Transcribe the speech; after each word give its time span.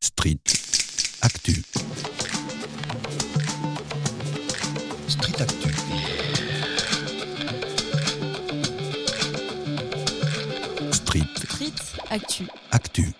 Street 0.00 0.38
Actu. 1.22 1.62
Street 5.08 5.40
Actu. 5.40 5.68
Street 10.92 11.22
Street 11.36 11.72
Actu. 12.10 12.46
Actu. 12.70 13.12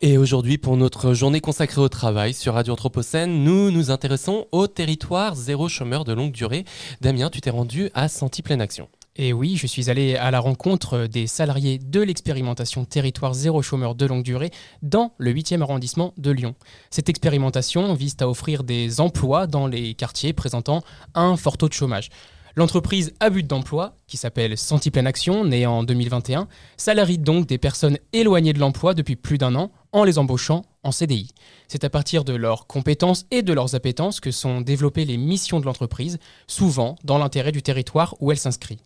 Et 0.00 0.18
aujourd'hui, 0.18 0.58
pour 0.58 0.76
notre 0.76 1.14
journée 1.14 1.40
consacrée 1.40 1.80
au 1.80 1.88
travail 1.88 2.34
sur 2.34 2.54
Radio 2.54 2.74
Anthropocène, 2.74 3.42
nous 3.42 3.70
nous 3.70 3.90
intéressons 3.90 4.46
au 4.52 4.66
territoire 4.66 5.34
zéro 5.34 5.68
chômeur 5.68 6.04
de 6.04 6.12
longue 6.12 6.32
durée. 6.32 6.64
Damien, 7.00 7.30
tu 7.30 7.40
t'es 7.40 7.50
rendu 7.50 7.90
à 7.94 8.08
Senti 8.08 8.42
Pleine 8.42 8.60
Action. 8.60 8.88
Et 9.20 9.32
oui, 9.32 9.56
je 9.56 9.66
suis 9.66 9.90
allé 9.90 10.14
à 10.14 10.30
la 10.30 10.38
rencontre 10.38 11.08
des 11.08 11.26
salariés 11.26 11.80
de 11.80 12.00
l'expérimentation 12.00 12.84
Territoire 12.84 13.34
zéro 13.34 13.62
chômeur 13.62 13.96
de 13.96 14.06
longue 14.06 14.22
durée 14.22 14.52
dans 14.82 15.12
le 15.18 15.34
8e 15.34 15.60
arrondissement 15.60 16.14
de 16.18 16.30
Lyon. 16.30 16.54
Cette 16.90 17.08
expérimentation 17.08 17.94
vise 17.94 18.14
à 18.20 18.28
offrir 18.28 18.62
des 18.62 19.00
emplois 19.00 19.48
dans 19.48 19.66
les 19.66 19.94
quartiers 19.94 20.32
présentant 20.32 20.84
un 21.16 21.36
fort 21.36 21.58
taux 21.58 21.68
de 21.68 21.72
chômage. 21.72 22.10
L'entreprise 22.54 23.12
à 23.18 23.28
but 23.30 23.44
d'emploi, 23.44 23.96
qui 24.06 24.16
s'appelle 24.16 24.56
Senti 24.56 24.92
Pleine 24.92 25.08
Action, 25.08 25.44
née 25.44 25.66
en 25.66 25.82
2021, 25.82 26.46
salarie 26.76 27.18
donc 27.18 27.48
des 27.48 27.58
personnes 27.58 27.98
éloignées 28.12 28.52
de 28.52 28.60
l'emploi 28.60 28.94
depuis 28.94 29.16
plus 29.16 29.36
d'un 29.36 29.56
an 29.56 29.72
en 29.90 30.04
les 30.04 30.18
embauchant 30.18 30.64
en 30.84 30.92
CDI. 30.92 31.32
C'est 31.66 31.82
à 31.82 31.90
partir 31.90 32.22
de 32.22 32.34
leurs 32.34 32.68
compétences 32.68 33.26
et 33.32 33.42
de 33.42 33.52
leurs 33.52 33.74
appétences 33.74 34.20
que 34.20 34.30
sont 34.30 34.60
développées 34.60 35.04
les 35.04 35.16
missions 35.16 35.58
de 35.58 35.66
l'entreprise, 35.66 36.18
souvent 36.46 36.94
dans 37.02 37.18
l'intérêt 37.18 37.50
du 37.52 37.62
territoire 37.62 38.14
où 38.20 38.30
elle 38.30 38.38
s'inscrit. 38.38 38.78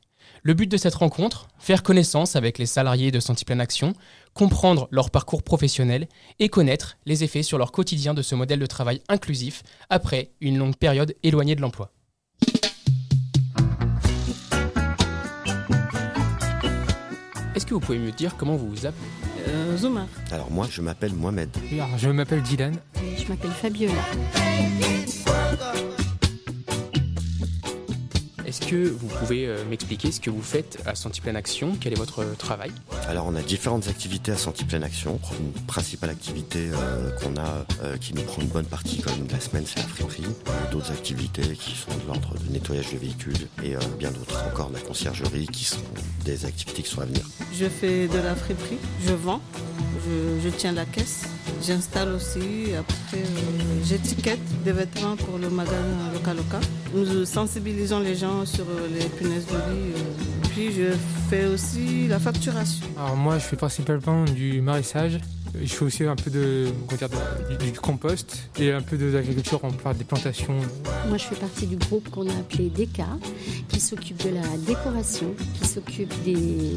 Le 0.45 0.55
but 0.55 0.67
de 0.69 0.77
cette 0.77 0.97
rencontre, 0.97 1.47
faire 1.61 1.85
connaissance 1.85 2.35
avec 2.35 2.59
les 2.59 2.67
salariés 2.67 3.13
de 3.13 3.21
Senti 3.21 3.45
Pleine 3.45 3.61
Action, 3.61 3.93
comprendre 4.35 4.89
leur 4.91 5.11
parcours 5.11 5.45
professionnel 5.45 6.09
et 6.41 6.49
connaître 6.49 6.97
les 7.07 7.23
effets 7.23 7.45
sur 7.45 7.59
leur 7.59 7.71
quotidien 7.71 8.13
de 8.13 8.23
ce 8.23 8.35
modèle 8.35 8.59
de 8.59 8.67
travail 8.67 9.01
inclusif 9.09 9.63
après 9.89 10.33
une 10.41 10.59
longue 10.59 10.75
période 10.75 11.15
éloignée 11.23 11.55
de 11.55 11.61
l'emploi. 11.61 11.93
Est-ce 17.55 17.65
que 17.67 17.75
vous 17.75 17.81
pouvez 17.81 17.99
me 17.99 18.11
dire 18.11 18.37
comment 18.37 18.57
vous 18.57 18.69
vous 18.69 18.87
appelez? 18.87 19.07
Euh, 19.47 19.77
Zoumar. 19.77 20.07
Alors 20.33 20.51
moi, 20.51 20.67
je 20.69 20.83
m'appelle 20.83 21.13
Mohamed. 21.13 21.51
Alors, 21.73 21.99
Je 21.99 22.09
m'appelle 22.09 22.43
Dylan. 22.43 22.75
Et 22.97 23.17
Je 23.17 23.29
m'appelle 23.29 23.51
Fabiola. 23.53 23.93
Que 28.73 28.89
vous 28.89 29.07
pouvez 29.07 29.47
euh, 29.47 29.67
m'expliquer 29.69 30.11
ce 30.11 30.19
que 30.19 30.31
vous 30.31 30.41
faites 30.41 30.79
à 30.87 30.95
Senti 30.95 31.21
Pleine 31.21 31.37
Action? 31.37 31.77
Quel 31.79 31.93
est 31.93 31.97
votre 31.97 32.21
euh, 32.21 32.35
travail? 32.39 32.73
Alors 33.07 33.27
on 33.27 33.35
a 33.35 33.43
différentes 33.43 33.87
activités 33.89 34.33
à 34.33 34.39
Senti 34.39 34.65
Pleine 34.65 34.83
Action. 34.83 35.21
Une 35.39 35.53
principale 35.67 36.09
activité 36.09 36.71
euh, 36.73 37.11
qu'on 37.19 37.37
a, 37.37 37.67
euh, 37.83 37.99
qui 37.99 38.15
nous 38.15 38.23
prend 38.23 38.41
une 38.41 38.49
bonne 38.49 38.65
partie 38.65 39.03
quand 39.03 39.15
même 39.15 39.27
de 39.27 39.33
la 39.33 39.41
semaine, 39.41 39.65
c'est 39.67 39.81
la 39.81 39.89
friperie. 39.89 40.25
D'autres 40.71 40.91
activités 40.91 41.43
qui 41.43 41.73
sont 41.73 41.91
de 41.91 42.07
l'ordre 42.07 42.35
de 42.39 42.51
nettoyage 42.51 42.91
de 42.95 42.97
véhicules 42.97 43.47
et 43.63 43.77
euh, 43.77 43.81
bien 43.99 44.11
d'autres 44.11 44.43
encore, 44.47 44.71
de 44.71 44.77
la 44.77 44.81
conciergerie, 44.81 45.47
qui 45.49 45.65
sont 45.65 45.77
des 46.25 46.47
activités 46.47 46.83
qui 46.83 46.91
sont 46.91 47.03
à 47.03 47.05
venir. 47.05 47.29
Je 47.53 47.67
fais 47.67 48.09
de 48.09 48.19
la 48.19 48.35
friperie, 48.35 48.79
je 49.07 49.13
vends, 49.13 49.43
je, 50.07 50.49
je 50.49 50.49
tiens 50.49 50.73
la 50.73 50.87
caisse, 50.87 51.25
j'installe 51.63 52.13
aussi, 52.13 52.75
après 52.79 53.19
euh, 53.19 53.83
j'étiquette 53.85 54.41
des 54.65 54.73
vêtements 54.73 55.17
pour 55.17 55.39
le 55.39 55.49
magasin 55.51 56.11
local 56.13 56.37
local. 56.37 56.61
Nous 56.95 57.25
sensibilisons 57.25 58.01
les 58.01 58.15
gens 58.15 58.45
sur 58.45 58.65
euh, 58.65 58.89
les 58.93 59.05
punaises 59.07 59.47
de 59.47 59.53
lit. 59.53 59.93
euh, 59.95 60.49
puis 60.51 60.73
je 60.73 60.93
fais 61.31 61.47
aussi 61.47 62.09
la 62.09 62.19
facturation. 62.19 62.85
Alors 62.99 63.17
moi 63.17 63.39
je 63.39 63.45
fais 63.45 63.57
principalement 63.57 64.25
du 64.25 64.61
maraîchage. 64.61 65.19
Je 65.65 65.73
fais 65.73 65.85
aussi 65.85 66.05
un 66.05 66.17
peu 66.17 66.29
de, 66.29 66.67
dire, 66.99 67.09
du, 67.61 67.79
compost 67.79 68.51
et 68.59 68.73
un 68.73 68.83
peu 68.83 68.97
de 68.97 69.07
l'agriculture, 69.07 69.61
on 69.63 69.71
parle 69.71 69.97
des 69.97 70.05
plantations. 70.05 70.57
Moi, 71.07 71.19
je 71.19 71.25
fais 71.25 71.37
partie 71.37 71.67
du 71.67 71.77
groupe 71.77 72.09
qu'on 72.11 72.29
a 72.29 72.33
appelé 72.33 72.69
DECA, 72.69 73.07
qui 73.69 73.79
s'occupe 73.79 74.25
de 74.25 74.31
la 74.31 74.43
décoration, 74.67 75.35
qui 75.61 75.69
s'occupe 75.69 76.13
des 76.25 76.73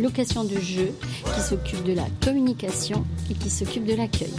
locations 0.00 0.44
de 0.44 0.56
jeux, 0.60 0.92
qui 1.34 1.40
s'occupe 1.40 1.82
de 1.82 1.94
la 1.94 2.06
communication 2.24 3.04
et 3.28 3.34
qui 3.34 3.50
s'occupe 3.50 3.84
de 3.84 3.94
l'accueil. 3.94 4.32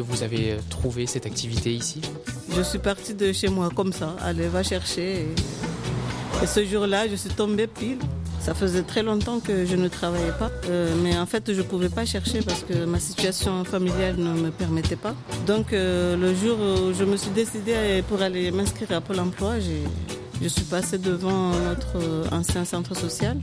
Vous 0.00 0.22
avez 0.22 0.52
euh, 0.52 0.58
trouvé 0.70 1.06
cette 1.06 1.26
activité 1.26 1.72
ici 1.72 2.00
Je 2.54 2.62
suis 2.62 2.78
partie 2.78 3.14
de 3.14 3.32
chez 3.32 3.48
moi 3.48 3.70
comme 3.74 3.92
ça, 3.92 4.16
allez, 4.20 4.48
va 4.48 4.62
chercher. 4.62 5.26
Et, 6.42 6.46
ce 6.46 6.64
jour-là, 6.64 7.08
je 7.08 7.16
suis 7.16 7.30
tombée 7.30 7.66
pile. 7.66 7.98
Ça 8.40 8.54
faisait 8.54 8.82
très 8.82 9.02
longtemps 9.02 9.40
que 9.40 9.66
je 9.66 9.74
ne 9.76 9.88
travaillais 9.88 10.32
pas, 10.38 10.50
Euh, 10.68 10.94
mais 11.02 11.16
en 11.18 11.26
fait, 11.26 11.52
je 11.52 11.58
ne 11.58 11.62
pouvais 11.62 11.88
pas 11.88 12.04
chercher 12.04 12.40
parce 12.42 12.62
que 12.62 12.84
ma 12.84 13.00
situation 13.00 13.64
familiale 13.64 14.16
ne 14.16 14.32
me 14.34 14.50
permettait 14.50 14.96
pas. 14.96 15.14
Donc, 15.46 15.72
euh, 15.72 16.16
le 16.16 16.34
jour 16.34 16.56
où 16.58 16.92
je 16.92 17.04
me 17.04 17.16
suis 17.16 17.30
décidée 17.30 18.02
pour 18.08 18.22
aller 18.22 18.50
m'inscrire 18.50 18.92
à 18.92 19.00
Pôle 19.00 19.20
emploi, 19.20 19.54
je 20.40 20.48
suis 20.48 20.64
passée 20.64 20.98
devant 20.98 21.50
notre 21.50 22.32
ancien 22.32 22.64
centre 22.64 22.94
social. 22.94 23.36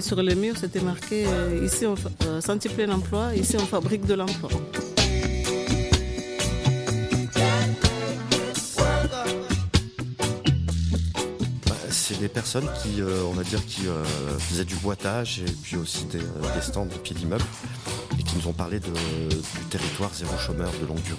Sur 0.00 0.22
les 0.22 0.34
murs, 0.34 0.56
c'était 0.58 0.80
marqué 0.80 1.24
ici 1.64 1.86
on 1.86 1.94
plein 2.76 2.90
emploi, 2.90 3.34
ici 3.34 3.56
on 3.56 3.66
fabrique 3.66 4.04
de 4.04 4.14
l'emploi. 4.14 4.50
Personnes 12.28 12.68
qui, 12.82 13.00
euh, 13.00 13.22
on 13.28 13.32
va 13.32 13.42
dire, 13.42 13.64
qui 13.64 13.86
euh, 13.86 14.04
faisaient 14.38 14.64
du 14.64 14.76
boitage 14.76 15.40
et 15.40 15.52
puis 15.62 15.76
aussi 15.76 16.04
des, 16.06 16.18
euh, 16.18 16.60
stands 16.60 16.86
au 16.86 16.98
pied 16.98 17.14
d'immeubles 17.14 17.44
et 18.18 18.22
qui 18.22 18.36
nous 18.36 18.48
ont 18.48 18.52
parlé 18.52 18.80
du 18.80 18.90
territoire 19.70 20.12
zéro 20.14 20.36
chômeur 20.38 20.70
de 20.80 20.86
longue 20.86 21.02
durée. 21.02 21.18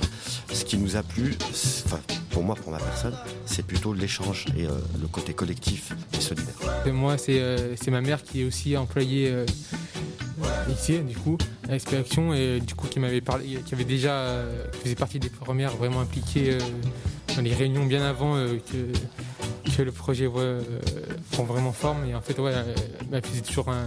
Ce 0.51 0.65
qui 0.65 0.77
nous 0.77 0.95
a 0.95 1.03
plu, 1.03 1.37
enfin, 1.85 1.99
pour 2.29 2.43
moi, 2.43 2.55
pour 2.55 2.71
ma 2.71 2.77
personne, 2.77 3.15
c'est 3.45 3.65
plutôt 3.65 3.93
l'échange 3.93 4.45
et 4.57 4.63
le 4.63 5.07
côté 5.07 5.33
collectif 5.33 5.93
et 6.13 6.21
solidaire. 6.21 6.55
Et 6.85 6.91
moi 6.91 7.17
c'est 7.17 7.87
ma 7.87 8.01
mère 8.01 8.23
qui 8.23 8.41
est 8.41 8.43
aussi 8.45 8.75
employée 8.75 9.33
ici 10.69 10.99
du 10.99 11.15
coup 11.15 11.37
à 11.69 11.75
Expériction 11.75 12.33
et 12.33 12.59
du 12.59 12.75
coup 12.75 12.87
qui 12.87 12.99
m'avait 12.99 13.21
parlé, 13.21 13.59
qui 13.65 13.73
avait 13.73 13.85
déjà, 13.85 14.43
faisait 14.83 14.95
partie 14.95 15.19
des 15.19 15.29
premières 15.29 15.75
vraiment 15.75 16.01
impliquées 16.01 16.57
dans 17.35 17.41
les 17.41 17.53
réunions 17.53 17.85
bien 17.85 18.03
avant 18.03 18.35
que, 18.35 19.71
que 19.71 19.81
le 19.81 19.91
projet 19.91 20.27
vraiment 21.43 21.71
forme 21.71 22.05
et 22.05 22.15
en 22.15 22.21
fait 22.21 22.37
ouais, 22.39 22.51
euh, 22.53 22.73
elle 23.11 23.21
faisait 23.25 23.41
toujours 23.41 23.69
un 23.69 23.85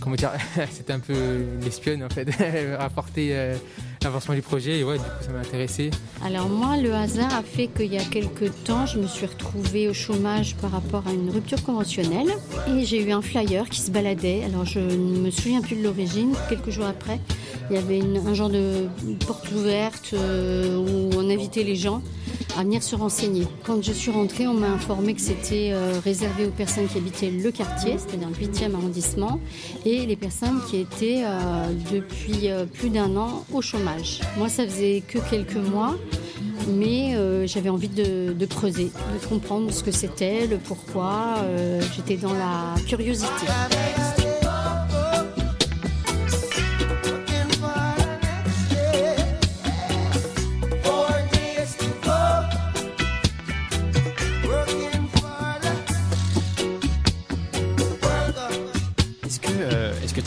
comment 0.00 0.16
dire, 0.16 0.30
c'était 0.72 0.92
un 0.94 0.98
peu 1.00 1.14
l'espionne 1.62 2.02
en 2.02 2.08
fait, 2.08 2.26
elle 2.40 2.74
rapportait 2.74 3.28
euh, 3.32 3.54
l'avancement 4.02 4.34
du 4.34 4.40
projet 4.40 4.78
et 4.78 4.84
ouais 4.84 4.96
du 4.96 5.04
coup 5.04 5.10
ça 5.20 5.30
m'a 5.30 5.40
intéressé. 5.40 5.90
Alors 6.24 6.48
moi, 6.48 6.78
le 6.78 6.94
hasard 6.94 7.34
a 7.34 7.42
fait 7.42 7.66
qu'il 7.68 7.92
y 7.92 7.98
a 7.98 8.04
quelques 8.04 8.50
temps, 8.64 8.86
je 8.86 8.98
me 8.98 9.06
suis 9.06 9.26
retrouvée 9.26 9.88
au 9.88 9.92
chômage 9.94 10.56
par 10.56 10.70
rapport 10.70 11.06
à 11.06 11.12
une 11.12 11.28
rupture 11.30 11.62
conventionnelle 11.62 12.28
et 12.68 12.84
j'ai 12.86 13.02
eu 13.04 13.12
un 13.12 13.20
flyer 13.20 13.68
qui 13.68 13.80
se 13.82 13.90
baladait. 13.90 14.42
Alors 14.44 14.64
je 14.64 14.78
ne 14.80 15.18
me 15.18 15.30
souviens 15.30 15.60
plus 15.60 15.76
de 15.76 15.82
l'origine. 15.82 16.32
Quelques 16.48 16.70
jours 16.70 16.86
après, 16.86 17.20
il 17.70 17.76
y 17.76 17.78
avait 17.78 17.98
une- 17.98 18.26
un 18.26 18.32
genre 18.34 18.48
de 18.50 18.88
porte 19.26 19.50
ouverte 19.52 20.12
euh, 20.14 20.76
où 20.78 21.10
on 21.18 21.28
invitait 21.28 21.62
les 21.62 21.76
gens 21.76 22.02
à 22.58 22.62
venir 22.62 22.82
se 22.82 22.96
renseigner. 22.96 23.46
Quand 23.64 23.82
je 23.82 23.92
suis 23.92 24.10
rentrée, 24.10 24.46
on 24.46 24.54
m'a 24.54 24.68
informé 24.68 25.14
que 25.14 25.20
c'était 25.20 25.70
euh, 25.72 26.00
réservé 26.02 26.46
aux 26.46 26.50
personnes 26.50 26.88
qui 26.88 26.98
habitaient 26.98 27.30
le 27.30 27.50
quartier, 27.50 27.96
c'est-à-dire 27.98 28.28
le 28.28 28.34
8e 28.34 28.74
arrondissement, 28.74 29.40
et 29.84 30.06
les 30.06 30.16
personnes 30.16 30.60
qui 30.68 30.78
étaient 30.78 31.22
euh, 31.24 31.66
depuis 31.92 32.48
euh, 32.48 32.64
plus 32.64 32.90
d'un 32.90 33.16
an 33.16 33.44
au 33.52 33.60
chômage. 33.60 34.20
Moi, 34.38 34.48
ça 34.48 34.64
faisait 34.64 35.02
que 35.06 35.18
quelques 35.30 35.56
mois, 35.56 35.96
mais 36.68 37.16
j'avais 37.46 37.70
envie 37.70 37.88
de, 37.88 38.46
creuser, 38.46 38.84
de 38.84 39.26
comprendre 39.26 39.72
ce 39.72 39.82
que 39.82 39.90
c'était, 39.90 40.46
le 40.46 40.58
pourquoi. 40.58 41.36
J'étais 41.96 42.16
dans 42.16 42.34
la 42.34 42.74
curiosité. 42.86 43.46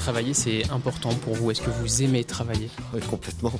Travailler 0.03 0.33
c'est 0.33 0.69
important 0.69 1.13
pour 1.23 1.33
vous 1.35 1.49
Est-ce 1.51 1.61
que 1.61 1.69
vous 1.69 2.03
aimez 2.03 2.25
travailler? 2.25 2.69
Ouais, 2.93 2.99
complètement. 3.09 3.53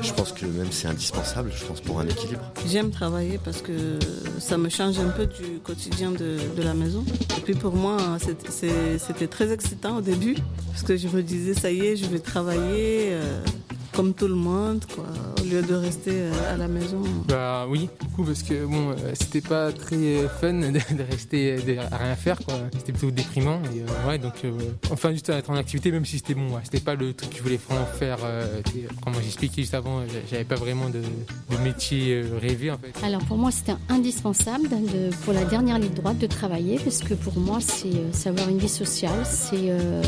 Je 0.00 0.10
pense 0.14 0.32
que 0.32 0.46
même 0.46 0.68
c'est 0.70 0.88
indispensable, 0.88 1.52
je 1.54 1.64
pense, 1.66 1.82
pour 1.82 2.00
un 2.00 2.06
équilibre. 2.06 2.40
J'aime 2.66 2.90
travailler 2.90 3.38
parce 3.44 3.60
que 3.60 3.98
ça 4.38 4.56
me 4.56 4.70
change 4.70 4.98
un 4.98 5.10
peu 5.10 5.26
du 5.26 5.58
quotidien 5.62 6.12
de, 6.12 6.38
de 6.56 6.62
la 6.62 6.72
maison. 6.72 7.04
Et 7.36 7.42
puis 7.42 7.54
pour 7.54 7.74
moi, 7.74 7.98
c'était 8.18 9.26
très 9.26 9.52
excitant 9.52 9.98
au 9.98 10.00
début 10.00 10.36
parce 10.70 10.82
que 10.82 10.96
je 10.96 11.08
me 11.08 11.22
disais, 11.22 11.52
ça 11.52 11.70
y 11.70 11.80
est, 11.80 11.96
je 11.96 12.06
vais 12.06 12.20
travailler. 12.20 13.10
euh, 13.12 13.44
comme 13.92 14.12
tout 14.12 14.28
le 14.28 14.34
monde, 14.34 14.84
quoi, 14.94 15.06
lieu 15.50 15.62
de 15.62 15.74
rester 15.74 16.10
euh, 16.12 16.54
à 16.54 16.56
la 16.56 16.68
maison. 16.68 17.02
Bah 17.28 17.66
oui, 17.68 17.88
du 18.00 18.08
coup, 18.14 18.24
parce 18.24 18.42
que 18.42 18.64
bon, 18.66 18.90
euh, 18.90 18.94
c'était 19.14 19.40
pas 19.40 19.72
très 19.72 20.28
fun 20.40 20.52
de, 20.54 20.80
rester 21.10 21.56
de- 21.56 21.78
à 21.78 21.96
rien 21.96 22.16
faire, 22.16 22.38
quoi. 22.44 22.54
C'était 22.76 22.92
plutôt 22.92 23.10
déprimant. 23.10 23.60
Et, 23.74 23.80
euh, 23.80 24.08
ouais, 24.08 24.18
donc, 24.18 24.34
euh, 24.44 24.52
enfin, 24.90 25.12
juste 25.12 25.30
à 25.30 25.36
être 25.38 25.50
en 25.50 25.56
activité, 25.56 25.90
même 25.90 26.04
si 26.04 26.18
c'était 26.18 26.34
bon, 26.34 26.48
ouais, 26.50 26.60
c'était 26.64 26.80
pas 26.80 26.94
le 26.94 27.12
truc 27.14 27.30
que 27.30 27.36
je 27.38 27.42
voulais 27.42 27.58
vraiment 27.68 27.86
faire. 27.86 28.18
Euh, 28.24 28.60
comme 29.02 29.14
j'expliquais 29.22 29.62
juste 29.62 29.74
avant, 29.74 30.00
euh, 30.00 30.04
j'avais 30.30 30.44
pas 30.44 30.56
vraiment 30.56 30.88
de, 30.90 31.00
de 31.00 31.62
métier 31.62 32.14
euh, 32.22 32.38
rêvé, 32.40 32.70
en 32.70 32.78
fait. 32.78 32.92
Alors 33.04 33.22
pour 33.24 33.36
moi, 33.38 33.50
c'était 33.50 33.74
indispensable 33.88 34.68
de- 34.68 35.14
pour 35.24 35.32
la 35.32 35.44
dernière 35.44 35.78
ligne 35.78 35.94
droite 35.94 36.18
de 36.18 36.26
travailler 36.26 36.78
parce 36.82 36.98
que 36.98 37.14
pour 37.14 37.38
moi, 37.38 37.58
c'est 37.60 37.88
euh, 37.88 38.12
savoir 38.12 38.48
une 38.48 38.58
vie 38.58 38.68
sociale, 38.68 39.24
c'est 39.24 39.54
euh, 39.70 40.02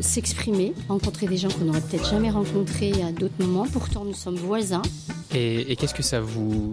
s'exprimer, 0.00 0.74
rencontrer 0.88 1.26
des 1.26 1.36
gens 1.36 1.48
qu'on 1.48 1.64
n'aurait 1.64 1.80
peut-être 1.80 2.08
jamais 2.10 2.30
rencontrés 2.30 2.92
à 3.02 3.12
d'autres 3.12 3.34
moments. 3.38 3.66
Pourtant, 3.72 4.04
nous 4.04 4.14
sommes 4.14 4.36
voisins. 4.44 4.82
Et, 5.34 5.72
et 5.72 5.76
qu'est-ce 5.76 5.94
que 5.94 6.02
ça 6.04 6.20
vous 6.20 6.72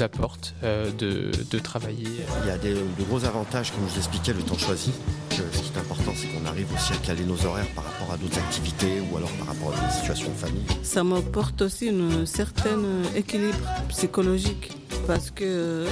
apporte 0.00 0.54
euh, 0.64 0.90
de, 0.92 1.30
de 1.50 1.58
travailler 1.58 2.08
Il 2.42 2.48
y 2.48 2.50
a 2.50 2.56
des, 2.56 2.72
de 2.72 3.04
gros 3.08 3.24
avantages, 3.26 3.72
comme 3.72 3.80
je 3.86 3.92
vous 3.92 3.98
expliquais, 3.98 4.32
le 4.32 4.42
temps 4.42 4.56
choisi. 4.56 4.90
Que 5.28 5.36
ce 5.52 5.58
qui 5.62 5.70
est 5.74 5.78
important, 5.78 6.12
c'est 6.16 6.28
qu'on 6.28 6.46
arrive 6.46 6.66
aussi 6.74 6.94
à 6.94 6.96
caler 6.96 7.24
nos 7.24 7.44
horaires 7.44 7.66
par 7.74 7.84
rapport 7.84 8.10
à 8.14 8.16
d'autres 8.16 8.38
activités 8.38 9.02
ou 9.10 9.16
alors 9.18 9.30
par 9.32 9.48
rapport 9.48 9.74
à 9.74 9.86
des 9.86 9.92
situations 9.92 10.30
de 10.30 10.36
famille. 10.36 10.64
Ça 10.82 11.04
m'apporte 11.04 11.60
aussi 11.60 11.90
un 11.90 12.24
certain 12.24 12.78
équilibre 13.14 13.58
psychologique 13.90 14.72
parce 15.06 15.30
que 15.30 15.44
euh, 15.44 15.86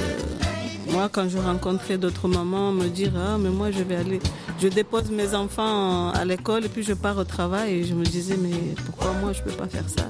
moi, 0.93 1.11
quand 1.13 1.29
je 1.29 1.37
rencontrais 1.39 1.99
d'autres 1.99 2.29
mamans, 2.29 2.73
me 2.73 2.89
dire 2.89 3.13
ah 3.17 3.37
mais 3.39 3.51
moi 3.51 3.71
je 3.71 3.83
vais 3.83 3.97
aller, 3.97 4.21
je 4.63 4.69
dépose 4.69 5.11
mes 5.11 5.35
enfants 5.35 6.11
à 6.13 6.25
l'école 6.25 6.65
et 6.65 6.69
puis 6.71 6.83
je 6.83 6.95
pars 6.95 7.19
au 7.19 7.25
travail 7.25 7.75
et 7.75 7.85
je 7.85 7.93
me 7.95 8.05
disais 8.05 8.39
mais 8.39 8.75
pourquoi 8.87 9.13
moi 9.21 9.33
je 9.35 9.43
peux 9.43 9.51
pas 9.53 9.69
faire 9.69 9.89
ça? 9.89 10.07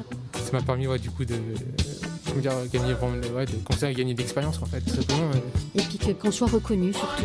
Ça 0.50 0.56
m'a 0.56 0.62
permis, 0.62 0.86
ouais, 0.86 0.98
du 0.98 1.10
coup, 1.10 1.26
de, 1.26 1.34
euh, 1.34 2.40
dire, 2.40 2.52
gagner 2.72 2.94
ouais, 2.94 3.44
de 3.44 3.52
commencer 3.66 3.84
à 3.84 3.92
gagner 3.92 4.14
de 4.14 4.18
l'expérience, 4.18 4.58
en 4.62 4.64
fait, 4.64 4.80
tout 4.80 4.94
simplement. 4.94 5.28
ouais. 5.30 5.42
Et 5.74 5.82
puis 5.82 5.98
que- 5.98 6.12
qu'on 6.12 6.32
soit 6.32 6.48
reconnu 6.48 6.94
surtout. 6.94 7.24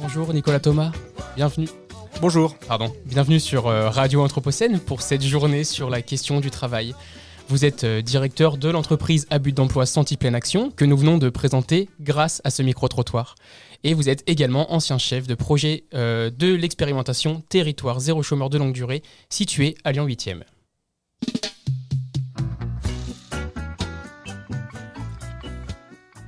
Bonjour 0.00 0.32
Nicolas 0.32 0.60
Thomas, 0.60 0.92
bienvenue. 1.36 1.68
Bonjour. 2.20 2.54
Pardon, 2.66 2.92
bienvenue 3.04 3.40
sur 3.40 3.66
euh, 3.66 3.90
Radio 3.90 4.22
Anthropocène 4.22 4.80
pour 4.80 5.02
cette 5.02 5.22
journée 5.22 5.64
sur 5.64 5.90
la 5.90 6.00
question 6.02 6.40
du 6.40 6.50
travail. 6.50 6.94
Vous 7.48 7.64
êtes 7.64 7.84
euh, 7.84 8.02
directeur 8.02 8.56
de 8.56 8.68
l'entreprise 8.68 9.26
à 9.30 9.38
but 9.38 9.54
d'emploi 9.54 9.86
Senti 9.86 10.16
Pleine 10.16 10.34
Action 10.34 10.70
que 10.72 10.84
nous 10.84 10.96
venons 10.96 11.16
de 11.16 11.28
présenter 11.28 11.88
grâce 12.00 12.40
à 12.44 12.50
ce 12.50 12.62
micro-trottoir. 12.62 13.36
Et 13.84 13.94
vous 13.94 14.08
êtes 14.08 14.24
également 14.28 14.72
ancien 14.72 14.98
chef 14.98 15.28
de 15.28 15.34
projet 15.34 15.84
euh, 15.94 16.28
de 16.30 16.52
l'expérimentation 16.52 17.42
Territoire 17.48 18.00
zéro 18.00 18.22
chômeur 18.24 18.50
de 18.50 18.58
longue 18.58 18.72
durée 18.72 19.02
situé 19.30 19.76
à 19.84 19.92
Lyon 19.92 20.08
8e. 20.08 20.42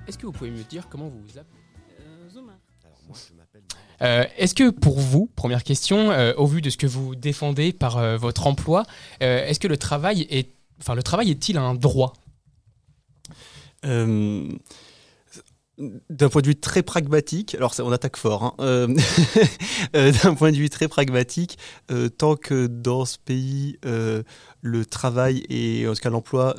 Est-ce 0.07 0.19
que 0.19 0.27
vous 0.27 0.33
pouvez 0.33 0.51
me 0.51 0.63
dire 0.63 0.89
comment 0.89 1.09
vous 1.09 1.21
vous 1.21 1.39
appelez? 1.39 1.61
Euh, 2.01 2.31
Zouma. 2.31 2.53
Alors 2.85 2.99
moi, 3.09 3.17
je 3.29 3.35
m'appelle... 3.35 3.63
Euh, 4.03 4.25
Est-ce 4.37 4.55
que 4.55 4.71
pour 4.71 5.01
vous, 5.01 5.29
première 5.35 5.65
question, 5.65 6.13
euh, 6.13 6.33
au 6.37 6.47
vu 6.47 6.63
de 6.63 6.71
ce 6.71 6.77
que 6.77 6.87
vous 6.87 7.17
défendez 7.17 7.73
par 7.73 7.97
euh, 7.99 8.17
votre 8.17 8.47
emploi, 8.47 8.85
euh, 9.23 9.45
est-ce 9.47 9.59
que 9.59 9.69
le 9.69 9.77
travail 9.77 10.27
est, 10.31 10.49
enfin 10.81 10.95
le 10.95 11.03
travail 11.03 11.31
est-il 11.31 11.57
un 11.57 11.75
droit? 11.75 12.15
Euh, 13.85 14.49
D'un 16.11 16.29
point 16.29 16.43
de 16.43 16.49
vue 16.49 16.57
très 16.57 16.83
pragmatique, 16.83 17.55
alors 17.55 17.73
on 17.79 17.93
attaque 17.93 18.17
fort, 18.17 18.43
hein, 18.43 18.55
euh, 18.61 18.89
euh, 19.97 20.13
d'un 20.25 20.35
point 20.35 20.51
de 20.51 20.57
vue 20.57 20.71
très 20.71 20.89
pragmatique, 20.89 21.57
tant 22.17 22.35
que 22.35 22.67
dans 22.67 23.05
ce 23.05 23.19
pays, 23.19 23.79
le 23.83 24.85
travail 24.85 25.45
et 25.49 25.87
en 25.87 25.95
tout 25.95 26.01
cas 26.01 26.11
l'emploi 26.11 26.57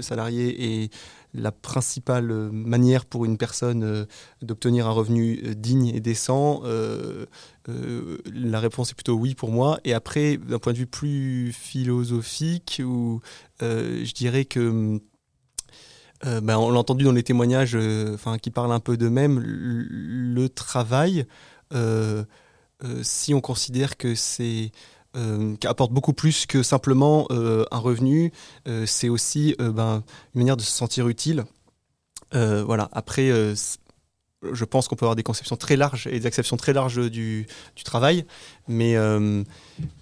salarié 0.00 0.84
est 0.84 0.90
la 1.34 1.52
principale 1.52 2.30
euh, 2.30 2.50
manière 2.50 3.04
pour 3.04 3.24
une 3.24 3.36
personne 3.36 3.82
euh, 3.82 4.04
d'obtenir 4.40 4.86
un 4.86 4.92
revenu 4.92 5.42
euh, 5.44 5.54
digne 5.54 5.88
et 5.88 6.00
décent, 6.00 6.62
la 7.66 8.60
réponse 8.60 8.90
est 8.90 8.94
plutôt 8.94 9.14
oui 9.14 9.34
pour 9.34 9.50
moi. 9.50 9.78
Et 9.84 9.94
après, 9.94 10.36
d'un 10.36 10.58
point 10.58 10.72
de 10.72 10.78
vue 10.78 10.86
plus 10.86 11.52
philosophique, 11.52 12.80
où 12.84 13.20
je 13.60 14.12
dirais 14.12 14.44
que 14.44 15.00
euh, 16.26 16.40
ben, 16.40 16.58
on 16.58 16.70
l'a 16.70 16.78
entendu 16.78 17.04
dans 17.04 17.12
les 17.12 17.22
témoignages 17.22 17.76
qui 18.42 18.50
parlent 18.50 18.72
un 18.72 18.80
peu 18.80 18.96
d'eux-mêmes, 18.96 19.40
le, 19.40 20.48
travail, 20.48 21.26
si 23.02 23.34
on 23.34 23.40
considère 23.40 23.96
que 23.96 24.14
c'est 24.14 24.70
euh, 25.16 25.54
qu'apporte 25.60 25.92
beaucoup 25.92 26.12
plus 26.12 26.44
que 26.46 26.64
simplement 26.64 27.26
euh, 27.30 27.64
un 27.70 27.78
revenu, 27.78 28.32
euh, 28.66 28.84
c'est 28.84 29.08
aussi 29.08 29.54
ben, 29.58 30.02
une 30.34 30.40
manière 30.40 30.56
de 30.56 30.62
se 30.62 30.70
sentir 30.70 31.08
utile. 31.08 31.44
Voilà. 32.32 32.88
Après, 32.90 33.30
je 33.30 34.64
pense 34.64 34.88
qu'on 34.88 34.96
peut 34.96 35.04
avoir 35.04 35.14
des 35.14 35.22
conceptions 35.22 35.56
très 35.56 35.76
larges 35.76 36.08
et 36.08 36.18
des 36.18 36.26
acceptions 36.26 36.56
très 36.56 36.72
larges 36.72 37.08
du, 37.08 37.46
travail, 37.84 38.26
mais, 38.66 38.96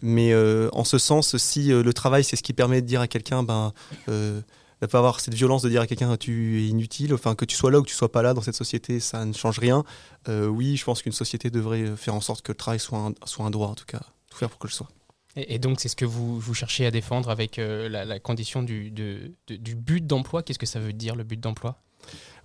mais 0.00 0.34
en 0.72 0.84
ce 0.84 0.96
sens, 0.96 1.36
si 1.36 1.68
le 1.68 1.92
travail, 1.92 2.24
c'est 2.24 2.36
ce 2.36 2.42
qui 2.42 2.54
permet 2.54 2.80
de 2.80 2.86
dire 2.86 3.02
à 3.02 3.06
quelqu'un, 3.06 3.42
ben, 3.42 3.74
de 4.06 4.42
pas 4.86 4.96
avoir 4.96 5.20
cette 5.20 5.34
violence 5.34 5.60
de 5.60 5.68
dire 5.68 5.82
à 5.82 5.86
quelqu'un 5.86 6.16
tu 6.16 6.62
es 6.62 6.68
inutile, 6.68 7.12
enfin 7.12 7.34
que 7.34 7.44
tu 7.44 7.54
sois 7.54 7.70
là 7.70 7.80
ou 7.80 7.82
que 7.82 7.90
tu 7.90 7.94
sois 7.94 8.10
pas 8.10 8.22
là 8.22 8.32
dans 8.32 8.40
cette 8.40 8.56
société, 8.56 8.98
ça 8.98 9.26
ne 9.26 9.34
change 9.34 9.58
rien. 9.58 9.84
Oui, 10.28 10.78
je 10.78 10.84
pense 10.86 11.02
qu'une 11.02 11.12
société 11.12 11.50
devrait 11.50 11.96
faire 11.96 12.14
en 12.14 12.22
sorte 12.22 12.40
que 12.40 12.52
le 12.52 12.56
travail 12.56 12.80
soit 12.80 13.12
un 13.40 13.50
droit, 13.50 13.68
en 13.68 13.74
tout 13.74 13.84
cas, 13.84 14.00
tout 14.30 14.38
faire 14.38 14.48
pour 14.48 14.58
que 14.58 14.68
le 14.68 14.72
soit. 14.72 14.88
Et, 15.36 15.58
donc 15.58 15.80
c'est 15.80 15.88
ce 15.88 15.96
que 15.96 16.04
vous, 16.04 16.54
cherchez 16.54 16.86
à 16.86 16.90
défendre 16.90 17.30
avec 17.30 17.58
euh, 17.58 17.88
la, 17.88 18.18
condition 18.18 18.62
du, 18.62 18.90
du 18.90 19.74
but 19.74 20.06
d'emploi. 20.06 20.42
Qu'est-ce 20.42 20.58
que 20.58 20.66
ça 20.66 20.80
veut 20.80 20.92
dire 20.92 21.16
le 21.16 21.24
but 21.24 21.40
d'emploi? 21.40 21.78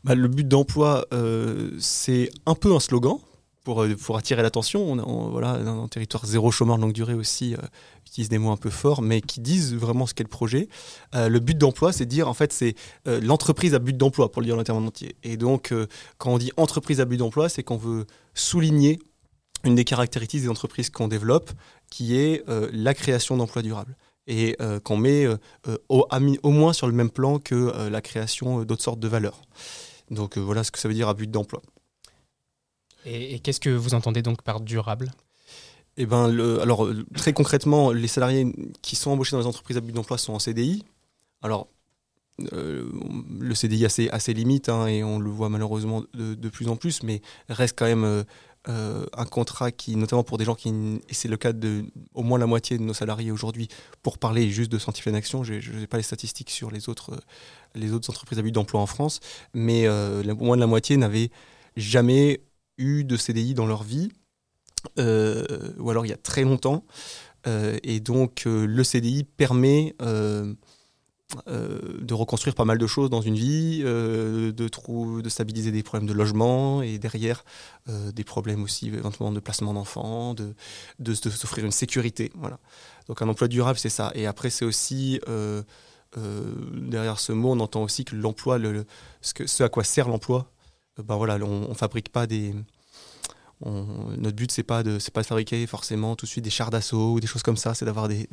Bah, 0.04 0.16
le 0.16 0.28
but 0.28 0.48
d'emploi, 0.48 1.06
euh, 1.14 1.72
c'est 1.80 2.30
un 2.46 2.56
peu 2.56 2.74
un 2.74 2.80
slogan 2.80 3.18
pour, 3.64 3.84
euh, 3.84 3.96
pour 3.96 4.18
attirer 4.18 4.42
l'attention. 4.42 4.90
On, 4.90 5.00
on- 5.00 5.30
voilà, 5.30 5.58
dans 5.58 5.84
un 5.84 5.88
territoire 5.88 6.26
zéro 6.26 6.52
chômeur 6.52 6.78
longue 6.78 6.94
durée 6.94 7.14
aussi, 7.14 7.56
euh, 7.56 7.58
utilise 8.06 8.30
des 8.30 8.38
mots 8.38 8.52
un 8.52 8.58
peu 8.58 8.70
forts, 8.70 9.02
mais 9.02 9.22
qui 9.22 9.42
disent 9.42 9.76
vraiment 9.76 10.06
ce 10.06 10.14
qu'est 10.14 10.24
le 10.24 10.30
projet. 10.30 10.70
Le 11.14 11.40
but 11.40 11.58
d'emploi, 11.58 11.92
c'est 11.92 12.06
dire, 12.06 12.30
en 12.30 12.34
fait, 12.34 12.54
c'est 12.54 12.76
l'entreprise 13.06 13.74
à 13.74 13.80
but 13.80 13.98
d'emploi, 13.98 14.32
pour 14.32 14.42
le 14.42 14.46
dire 14.46 14.58
en 14.58 14.64
termes 14.64 14.84
en 14.84 14.88
entier. 14.88 15.18
Et 15.24 15.36
donc, 15.36 15.74
quand 16.18 16.32
on 16.32 16.38
dit 16.38 16.52
entreprise 16.56 17.02
à 17.02 17.06
but 17.06 17.18
d'emploi, 17.18 17.50
c'est 17.50 17.64
qu'on 17.64 17.76
veut 17.76 18.06
souligner 18.34 19.00
une 19.66 19.76
des 19.76 19.84
caractéristiques 19.84 20.42
des 20.42 20.50
entreprises 20.50 20.90
qu'on 20.90 21.10
développe, 21.10 21.52
qui 21.90 22.18
est 22.18 22.44
euh, 22.50 22.70
la 22.74 22.94
création 22.94 23.38
d'emplois 23.38 23.62
durables. 23.62 23.96
Et 24.30 24.58
euh, 24.60 24.82
qu'on 24.82 24.98
met 24.98 25.26
euh, 25.26 25.38
au, 25.88 26.52
moins 26.52 26.74
sur 26.74 26.88
le 26.88 26.94
même 26.94 27.10
plan 27.10 27.40
que 27.40 27.88
la 27.90 28.02
création 28.02 28.64
d'autres 28.64 28.84
sortes 28.84 29.00
de 29.00 29.08
valeurs. 29.08 29.42
Donc 30.12 30.38
voilà 30.38 30.66
ce 30.66 30.72
que 30.72 30.80
ça 30.80 30.90
veut 30.90 30.94
dire 30.94 31.08
à 31.08 31.14
but 31.14 31.32
d'emploi. 31.32 31.62
Et, 33.06 33.36
et 33.36 33.40
qu'est-ce 33.40 33.62
que 33.62 33.70
vous 33.70 33.94
entendez 33.94 34.22
donc 34.22 34.42
par 34.42 34.60
durable? 34.60 35.12
Eh 35.96 36.06
ben, 36.06 36.28
le- 36.28 36.60
alors 36.62 36.90
très 37.16 37.32
concrètement, 37.32 37.92
les 37.92 38.08
salariés 38.10 38.54
qui 38.82 38.96
sont 38.98 39.12
embauchés 39.12 39.32
dans 39.32 39.40
les 39.40 39.48
entreprises 39.48 39.78
à 39.78 39.82
but 39.82 39.94
d'emploi 39.94 40.18
sont 40.18 40.34
en 40.34 40.40
CDI. 40.40 40.84
Alors 41.42 41.70
euh, 42.54 42.88
le 43.40 43.56
CDI 43.56 43.86
a 43.86 43.90
ses, 43.90 44.10
a 44.10 44.20
ses 44.20 44.34
limites 44.34 44.70
hein, 44.70 44.86
et 44.88 45.04
on 45.04 45.20
le 45.20 45.30
voit 45.30 45.50
malheureusement 45.50 46.04
de, 46.14 46.36
de 46.36 46.50
plus 46.50 46.68
en 46.68 46.76
plus, 46.76 47.02
mais 47.02 47.22
reste 47.50 47.78
quand 47.78 47.86
même 47.86 48.24
euh, 48.70 49.06
un 49.14 49.26
contrat 49.26 49.72
qui, 49.72 49.96
notamment 49.96 50.24
pour 50.24 50.38
des 50.38 50.46
gens 50.46 50.56
qui, 50.56 50.70
et 50.70 51.14
c'est 51.14 51.28
le 51.28 51.38
cas 51.38 51.54
de 51.54 51.86
au 52.14 52.24
moins 52.24 52.38
la 52.38 52.48
moitié 52.48 52.78
de 52.78 52.84
nos 52.84 52.94
salariés 52.94 53.32
aujourd'hui, 53.32 53.68
pour 54.04 54.18
parler 54.18 54.50
juste 54.50 54.72
de 54.72 54.78
Scientifique 54.78 55.14
Action, 55.14 55.44
je 55.44 55.72
n'ai 55.72 55.88
pas 55.88 55.98
les 55.98 56.04
statistiques 56.04 56.50
sur 56.50 56.70
les 56.72 56.90
autres, 56.90 57.14
euh, 57.14 57.20
les 57.76 57.94
autres 57.94 58.10
entreprises 58.10 58.40
à 58.40 58.42
but 58.42 58.52
d'emploi 58.52 58.82
en 58.82 58.86
France, 58.88 59.20
mais 59.54 59.88
euh, 59.88 60.24
la- 60.24 60.34
au 60.34 60.38
moins 60.44 60.56
de 60.58 60.62
la 60.62 60.68
moitié 60.68 60.98
n'avaient 60.98 61.30
jamais 61.76 62.42
eu 62.78 63.04
de 63.04 63.16
CDI 63.18 63.54
dans 63.54 63.66
leur 63.66 63.84
vie, 63.84 64.10
euh, 65.00 65.46
ou 65.80 65.90
alors 65.90 66.06
il 66.06 66.10
y 66.10 66.14
a 66.14 66.18
très 66.18 66.44
longtemps. 66.44 66.84
Et 67.84 68.02
donc 68.02 68.44
le 68.46 68.84
CDI 68.84 69.24
permet 69.24 69.96
euh, 71.48 71.80
de 72.00 72.14
reconstruire 72.14 72.56
pas 72.56 72.64
mal 72.64 72.78
de 72.78 72.88
choses 72.88 73.10
dans 73.10 73.20
une 73.22 73.36
vie, 73.36 73.82
euh, 73.84 74.54
de, 74.54 75.22
de 75.22 75.30
stabiliser 75.30 75.72
des 75.74 75.84
problèmes 75.84 76.08
de 76.08 76.14
logement 76.14 76.82
et 76.82 77.00
derrière 77.00 77.44
euh, 77.90 78.14
des 78.14 78.24
problèmes 78.24 78.64
aussi 78.64 78.88
éventuellement 78.88 79.34
de 79.34 79.42
placement 79.42 79.74
d'enfants, 79.74 80.34
de, 80.34 80.56
de, 81.00 81.14
s'offrir 81.14 81.66
une 81.66 81.72
sécurité. 81.72 82.32
Voilà. 82.36 82.60
Donc 83.10 83.22
un 83.22 83.28
emploi 83.28 83.50
durable, 83.50 83.78
c'est 83.78 83.90
ça. 83.90 84.12
Et 84.16 84.26
après, 84.26 84.50
c'est 84.50 84.64
aussi, 84.64 85.20
derrière 86.16 87.20
ce 87.20 87.34
mot, 87.34 87.52
on 87.52 87.60
entend 87.60 87.84
aussi 87.84 88.06
que 88.06 88.16
l'emploi, 88.16 88.58
le, 88.58 88.86
ce, 89.22 89.64
à 89.64 89.70
quoi 89.70 89.84
sert 89.84 90.08
l'emploi, 90.08 90.50
ben 90.98 91.18
voilà, 91.18 91.36
on 91.46 91.70
ne 91.70 91.74
fabrique 91.74 92.10
pas 92.10 92.26
des... 92.26 92.56
on- 93.62 94.16
notre 94.18 94.36
but 94.36 94.52
c'est 94.52 94.64
pas 94.64 94.82
de 94.84 94.98
pas 95.12 95.22
de 95.22 95.28
fabriquer 95.28 95.68
forcément 95.68 96.16
tout 96.16 96.26
de 96.26 96.30
suite 96.30 96.44
des 96.44 96.50
chars 96.50 96.70
d'assaut 96.70 97.14
ou 97.14 97.20
des 97.20 97.28
choses 97.28 97.44
comme 97.44 97.58
ça, 97.58 97.74
c'est 97.74 97.86
d'avoir 97.86 98.08
des, 98.08 98.28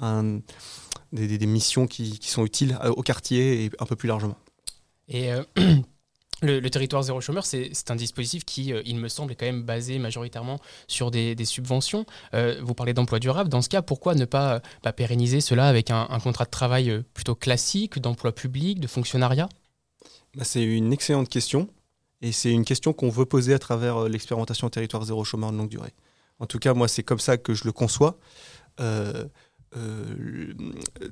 un- 0.00 0.40
des, 1.12 1.26
des- 1.26 1.38
des 1.38 1.46
missions 1.46 1.86
qui, 1.86 2.18
qui 2.18 2.28
sont 2.30 2.44
utiles 2.44 2.78
euh, 2.82 2.90
au 2.90 3.02
quartier 3.02 3.64
et 3.64 3.70
un 3.78 3.86
peu 3.86 3.96
plus 3.96 4.08
largement. 4.08 4.36
Et 5.08 5.32
euh, 5.32 5.42
le, 6.42 6.60
le 6.60 6.70
territoire 6.70 7.02
zéro 7.02 7.20
chômeur, 7.20 7.46
c'est 7.46 7.90
un 7.90 7.96
dispositif 7.96 8.44
qui, 8.44 8.72
euh, 8.72 8.82
il 8.84 8.96
me 8.96 9.08
semble, 9.08 9.32
est 9.32 9.36
quand 9.36 9.46
même 9.46 9.62
basé 9.62 9.98
majoritairement 9.98 10.58
sur 10.88 11.10
des, 11.10 11.34
des 11.34 11.44
subventions. 11.44 12.04
Euh, 12.34 12.60
vous 12.62 12.74
parlez 12.74 12.92
d'emploi 12.94 13.18
durable. 13.18 13.48
Dans 13.48 13.62
ce 13.62 13.68
cas, 13.68 13.82
pourquoi 13.82 14.14
ne 14.14 14.24
pas, 14.24 14.60
pas 14.82 14.92
pérenniser 14.92 15.40
cela 15.40 15.68
avec 15.68 15.90
un, 15.90 16.06
un 16.10 16.20
contrat 16.20 16.44
de 16.44 16.50
travail 16.50 17.02
plutôt 17.14 17.34
classique, 17.34 17.98
d'emploi 17.98 18.34
public, 18.34 18.80
de 18.80 18.86
fonctionnariat? 18.86 19.48
Bah, 20.36 20.44
c'est 20.44 20.62
une 20.62 20.92
excellente 20.92 21.28
question 21.28 21.68
et 22.20 22.32
c'est 22.32 22.50
une 22.50 22.64
question 22.64 22.92
qu'on 22.92 23.10
veut 23.10 23.26
poser 23.26 23.54
à 23.54 23.58
travers 23.58 24.08
l'expérimentation 24.08 24.68
territoire 24.68 25.04
zéro 25.04 25.24
chômeur 25.24 25.52
de 25.52 25.56
longue 25.56 25.68
durée. 25.68 25.94
En 26.38 26.46
tout 26.46 26.58
cas, 26.58 26.74
moi, 26.74 26.88
c'est 26.88 27.02
comme 27.02 27.18
ça 27.18 27.38
que 27.38 27.54
je 27.54 27.64
le 27.64 27.72
conçois. 27.72 28.18
Euh, 29.76 30.54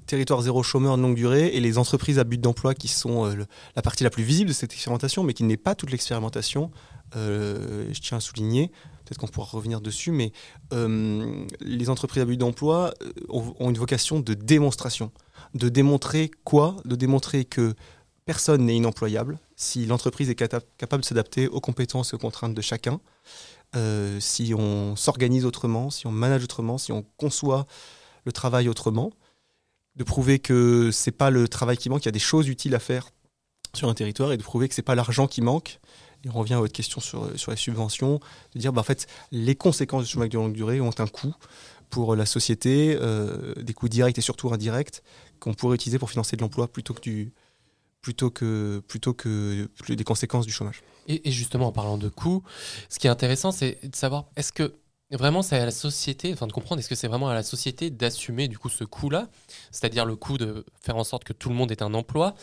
territoire 0.06 0.40
zéro 0.40 0.62
chômeur 0.62 0.96
de 0.96 1.02
longue 1.02 1.16
durée 1.16 1.48
et 1.48 1.60
les 1.60 1.76
entreprises 1.76 2.20
à 2.20 2.24
but 2.24 2.40
d'emploi 2.40 2.72
qui 2.72 2.86
sont 2.86 3.26
euh, 3.26 3.44
la 3.74 3.82
partie 3.82 4.04
la 4.04 4.10
plus 4.10 4.22
visible 4.22 4.48
de 4.48 4.54
cette 4.54 4.72
expérimentation, 4.72 5.24
mais 5.24 5.34
qui 5.34 5.42
n'est 5.42 5.56
pas 5.56 5.74
toute 5.74 5.90
l'expérimentation. 5.90 6.70
euh, 7.16 7.92
je 7.92 8.00
tiens 8.00 8.18
à 8.18 8.20
souligner, 8.20 8.68
peut-être 9.04 9.18
qu'on 9.18 9.26
pourra 9.26 9.48
revenir 9.50 9.80
dessus, 9.80 10.12
mais 10.12 10.32
les 10.70 11.90
entreprises 11.90 12.22
à 12.22 12.26
but 12.26 12.36
d'emploi 12.36 12.94
ont, 13.28 13.54
ont 13.58 13.70
une 13.70 13.76
vocation 13.76 14.20
de 14.20 14.34
démonstration. 14.34 15.10
De 15.54 15.68
démontrer 15.68 16.30
quoi? 16.44 16.76
De 16.84 16.94
démontrer 16.94 17.44
que 17.44 17.74
personne 18.24 18.66
n'est 18.66 18.76
inemployable 18.76 19.38
si 19.56 19.84
l'entreprise 19.84 20.30
est 20.30 20.34
capable 20.34 21.02
de 21.02 21.06
s'adapter 21.06 21.48
aux 21.48 21.60
compétences 21.60 22.12
et 22.12 22.16
aux 22.16 22.18
contraintes 22.18 22.54
de 22.54 22.62
chacun, 22.62 23.00
si 24.20 24.54
on 24.56 24.94
s'organise 24.96 25.44
autrement, 25.44 25.90
si 25.90 26.06
on 26.06 26.12
manage 26.12 26.44
autrement, 26.44 26.78
si 26.78 26.92
on 26.92 27.04
conçoit 27.16 27.66
le 28.24 28.32
travail 28.32 28.68
autrement, 28.68 29.12
de 29.96 30.04
prouver 30.04 30.38
que 30.38 30.90
c'est 30.92 31.12
pas 31.12 31.30
le 31.30 31.48
travail 31.48 31.76
qui 31.76 31.88
manque, 31.88 32.04
il 32.04 32.06
y 32.06 32.08
a 32.08 32.12
des 32.12 32.18
choses 32.18 32.48
utiles 32.48 32.74
à 32.74 32.78
faire 32.78 33.10
sur 33.74 33.88
un 33.88 33.94
territoire 33.94 34.32
et 34.32 34.36
de 34.36 34.42
prouver 34.42 34.68
que 34.68 34.74
c'est 34.74 34.82
pas 34.82 34.94
l'argent 34.94 35.26
qui 35.26 35.40
manque. 35.40 35.80
Et 36.24 36.28
on 36.30 36.32
revient 36.32 36.54
à 36.54 36.58
votre 36.58 36.72
question 36.72 37.00
sur, 37.00 37.38
sur 37.38 37.50
les 37.50 37.56
subventions, 37.56 38.18
de 38.54 38.58
dire 38.58 38.72
bah, 38.72 38.80
en 38.80 38.84
fait 38.84 39.06
les 39.30 39.54
conséquences 39.54 40.04
du 40.04 40.10
chômage 40.10 40.30
de 40.30 40.38
longue 40.38 40.54
durée 40.54 40.80
ont 40.80 40.90
un 40.98 41.06
coût 41.06 41.34
pour 41.90 42.16
la 42.16 42.26
société, 42.26 42.96
euh, 43.00 43.54
des 43.56 43.74
coûts 43.74 43.88
directs 43.88 44.18
et 44.18 44.22
surtout 44.22 44.52
indirects 44.52 45.02
qu'on 45.38 45.54
pourrait 45.54 45.74
utiliser 45.74 45.98
pour 45.98 46.10
financer 46.10 46.36
de 46.36 46.42
l'emploi 46.42 46.66
plutôt 46.68 46.94
que 46.94 47.00
du 47.00 47.32
plutôt 48.00 48.30
que 48.30 48.82
plutôt 48.88 49.14
que 49.14 49.68
des 49.88 50.04
conséquences 50.04 50.46
du 50.46 50.52
chômage. 50.52 50.82
Et 51.06 51.30
justement, 51.30 51.66
en 51.66 51.72
parlant 51.72 51.98
de 51.98 52.08
coûts, 52.08 52.42
ce 52.88 52.98
qui 52.98 53.06
est 53.06 53.10
intéressant, 53.10 53.52
c'est 53.52 53.78
de 53.82 53.94
savoir 53.94 54.26
est-ce 54.36 54.52
que 54.52 54.74
vraiment 55.10 55.42
c'est 55.42 55.58
à 55.58 55.64
la 55.64 55.70
société, 55.70 56.32
enfin 56.32 56.46
de 56.46 56.52
comprendre 56.52 56.80
est-ce 56.80 56.88
que 56.88 56.94
c'est 56.94 57.08
vraiment 57.08 57.28
à 57.28 57.34
la 57.34 57.42
société 57.42 57.90
d'assumer 57.90 58.48
du 58.48 58.58
coup 58.58 58.68
ce 58.68 58.84
coût-là, 58.84 59.28
c'est-à-dire 59.70 60.04
le 60.06 60.16
coût 60.16 60.38
de 60.38 60.64
faire 60.80 60.96
en 60.96 61.04
sorte 61.04 61.24
que 61.24 61.32
tout 61.32 61.48
le 61.50 61.54
monde 61.54 61.70
ait 61.70 61.82
un 61.82 61.94
emploi, 61.94 62.34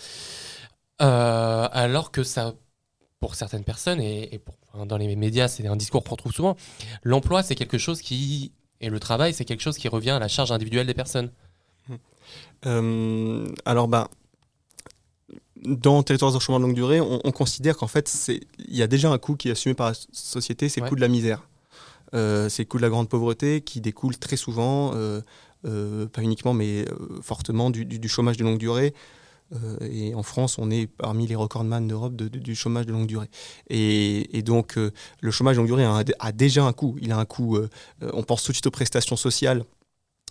euh, 1.01 1.67
alors 1.71 2.11
que 2.11 2.23
ça, 2.23 2.53
pour 3.19 3.35
certaines 3.35 3.63
personnes 3.63 3.99
et, 4.01 4.33
et 4.33 4.39
pour, 4.39 4.55
enfin, 4.73 4.85
dans 4.85 4.97
les 4.97 5.15
médias, 5.15 5.47
c'est 5.47 5.67
un 5.67 5.75
discours 5.75 6.03
qu'on 6.03 6.11
retrouve 6.11 6.33
souvent, 6.33 6.55
l'emploi 7.03 7.43
c'est 7.43 7.55
quelque 7.55 7.77
chose 7.77 8.01
qui 8.01 8.51
et 8.79 8.89
le 8.89 8.99
travail 8.99 9.33
c'est 9.33 9.45
quelque 9.45 9.61
chose 9.61 9.77
qui 9.77 9.87
revient 9.87 10.11
à 10.11 10.19
la 10.19 10.27
charge 10.27 10.51
individuelle 10.51 10.87
des 10.87 10.93
personnes. 10.93 11.31
Euh, 12.65 13.47
alors, 13.65 13.87
bah, 13.87 14.09
dans 15.63 16.01
Territoires 16.03 16.31
zéro 16.31 16.39
chômeur 16.39 16.59
de 16.59 16.65
longue 16.65 16.75
durée, 16.75 17.01
on, 17.01 17.19
on 17.23 17.31
considère 17.31 17.77
qu'en 17.77 17.87
fait, 17.87 18.11
il 18.59 18.75
y 18.75 18.81
a 18.81 18.87
déjà 18.87 19.09
un 19.11 19.17
coût 19.17 19.35
qui 19.35 19.49
est 19.49 19.51
assumé 19.51 19.75
par 19.75 19.89
la 19.89 19.95
société, 20.11 20.69
c'est 20.69 20.79
le 20.79 20.85
Ouais. 20.85 20.89
coût 20.89 20.95
de 20.95 21.01
la 21.01 21.07
misère. 21.07 21.43
Euh, 22.13 22.49
c'est 22.49 22.63
le 22.63 22.67
coût 22.67 22.77
de 22.77 22.81
la 22.81 22.89
grande 22.89 23.09
pauvreté 23.09 23.61
qui 23.61 23.81
découle 23.81 24.17
très 24.17 24.35
souvent, 24.35 24.91
euh, 24.95 25.21
euh, 25.65 26.07
pas 26.07 26.21
uniquement, 26.21 26.53
mais 26.53 26.85
fortement 27.21 27.69
du, 27.69 28.07
chômage 28.07 28.37
de 28.37 28.43
longue 28.43 28.59
durée. 28.59 28.93
Et 29.81 30.15
en 30.15 30.23
France, 30.23 30.57
on 30.57 30.71
est 30.71 30.87
parmi 30.87 31.27
les 31.27 31.35
recordman 31.35 31.85
d'Europe 31.85 32.15
de- 32.15 32.29
de- 32.29 32.39
du 32.39 32.55
chômage 32.55 32.85
de 32.85 32.93
longue 32.93 33.07
durée. 33.07 33.27
Et, 33.69 34.41
donc, 34.43 34.77
le 34.77 35.31
chômage 35.31 35.57
de 35.57 35.59
longue 35.59 35.67
durée 35.67 35.83
a, 35.83 36.31
déjà 36.31 36.63
un 36.63 36.71
coût. 36.71 36.95
Il 37.01 37.11
a 37.11 37.17
un 37.17 37.25
coût, 37.25 37.59
on 38.01 38.23
pense 38.23 38.43
tout 38.43 38.53
de 38.53 38.55
suite 38.55 38.67
aux 38.67 38.71
prestations 38.71 39.17
sociales, 39.17 39.65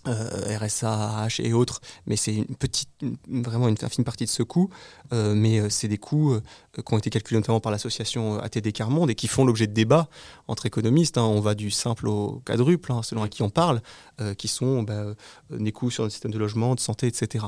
euh, 0.07 0.57
RSA, 0.57 1.23
AH 1.23 1.39
et 1.39 1.53
autres, 1.53 1.81
mais 2.07 2.15
c'est 2.15 2.35
une 2.35 2.55
petite, 2.55 2.89
vraiment 3.27 3.67
une 3.67 3.77
infime 3.81 4.03
partie 4.03 4.25
de 4.25 4.29
ce 4.29 4.43
coût. 4.43 4.69
Euh, 5.13 5.33
mais 5.35 5.59
euh, 5.59 5.69
c'est 5.69 5.87
des 5.87 5.97
coûts 5.97 6.33
euh, 6.33 6.41
qui 6.73 6.93
ont 6.93 6.97
été 6.97 7.09
calculés 7.09 7.39
notamment 7.39 7.59
par 7.59 7.71
l'association 7.71 8.39
ATD 8.39 8.71
Carmonde 8.71 9.09
et 9.09 9.15
qui 9.15 9.27
font 9.27 9.45
l'objet 9.45 9.67
de 9.67 9.73
débats 9.73 10.07
entre 10.47 10.65
économistes. 10.65 11.17
hein. 11.17 11.23
On 11.23 11.41
va 11.41 11.53
du 11.53 11.71
simple 11.71 12.07
au 12.07 12.41
quadruple, 12.45 12.91
hein, 12.91 13.03
selon 13.03 13.23
à 13.23 13.29
qui 13.29 13.41
on 13.43 13.49
parle, 13.49 13.81
qui 14.37 14.47
sont 14.47 14.83
bah, 14.83 15.15
des 15.49 15.71
coûts 15.71 15.89
sur 15.89 16.03
le 16.03 16.11
système 16.11 16.31
de 16.31 16.37
logement, 16.37 16.75
de 16.75 16.79
santé, 16.79 17.07
etc. 17.07 17.45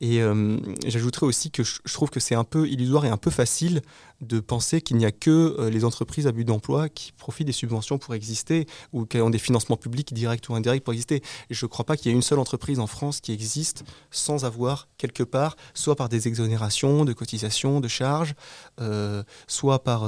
Et 0.00 0.22
euh, 0.22 0.58
j'ajouterais 0.86 1.26
aussi 1.26 1.50
que 1.50 1.64
je 1.64 1.92
trouve 1.92 2.10
que 2.10 2.20
c'est 2.20 2.34
un 2.34 2.44
peu 2.44 2.68
illusoire 2.68 3.04
et 3.04 3.08
un 3.08 3.16
peu 3.16 3.30
facile 3.30 3.82
de 4.20 4.40
penser 4.40 4.80
qu'il 4.80 4.96
n'y 4.96 5.04
a 5.04 5.12
que 5.12 5.56
euh, 5.58 5.70
les 5.70 5.84
entreprises 5.84 6.26
à 6.26 6.32
but 6.32 6.44
d'emploi 6.44 6.88
qui 6.88 7.12
profitent 7.12 7.46
des 7.46 7.52
subventions 7.52 7.98
pour 7.98 8.14
exister 8.14 8.66
ou 8.92 9.06
qui 9.06 9.18
ont 9.20 9.30
des 9.30 9.38
financements 9.38 9.76
publics 9.76 10.12
directs 10.12 10.48
ou 10.48 10.54
indirects 10.54 10.84
pour 10.84 10.92
exister. 10.92 11.22
Je 11.50 11.66
ne 11.66 11.68
crois 11.68 11.84
pas 11.84 11.96
qu'il 11.96 12.10
y 12.10 12.14
ait 12.14 12.16
une 12.16 12.22
seule 12.22 12.38
entreprise 12.38 12.78
en 12.78 12.86
France 12.86 13.20
qui 13.20 13.32
existe 13.32 13.84
sans 14.10 14.44
avoir 14.44 14.88
quelque 14.98 15.24
part, 15.24 15.56
soit 15.74 15.96
par 15.96 16.08
des 16.08 16.28
exonérations 16.28 17.04
de 17.04 17.12
cotisations, 17.12 17.80
de 17.80 17.88
charges, 17.88 18.34
euh, 18.80 19.22
soit 19.46 19.82
par 19.82 20.02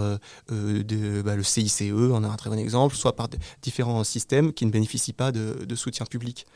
bah, 0.48 1.36
le 1.36 1.42
CICE, 1.42 1.82
on 1.92 2.24
a 2.24 2.28
un 2.28 2.36
très 2.36 2.50
bon 2.50 2.58
exemple, 2.58 2.94
soit 2.94 3.14
par 3.16 3.28
différents 3.62 4.04
systèmes 4.04 4.52
qui 4.52 4.66
ne 4.66 4.70
bénéficient 4.70 5.12
pas 5.12 5.32
de 5.32 5.74
soutien 5.74 6.06
public. 6.06 6.46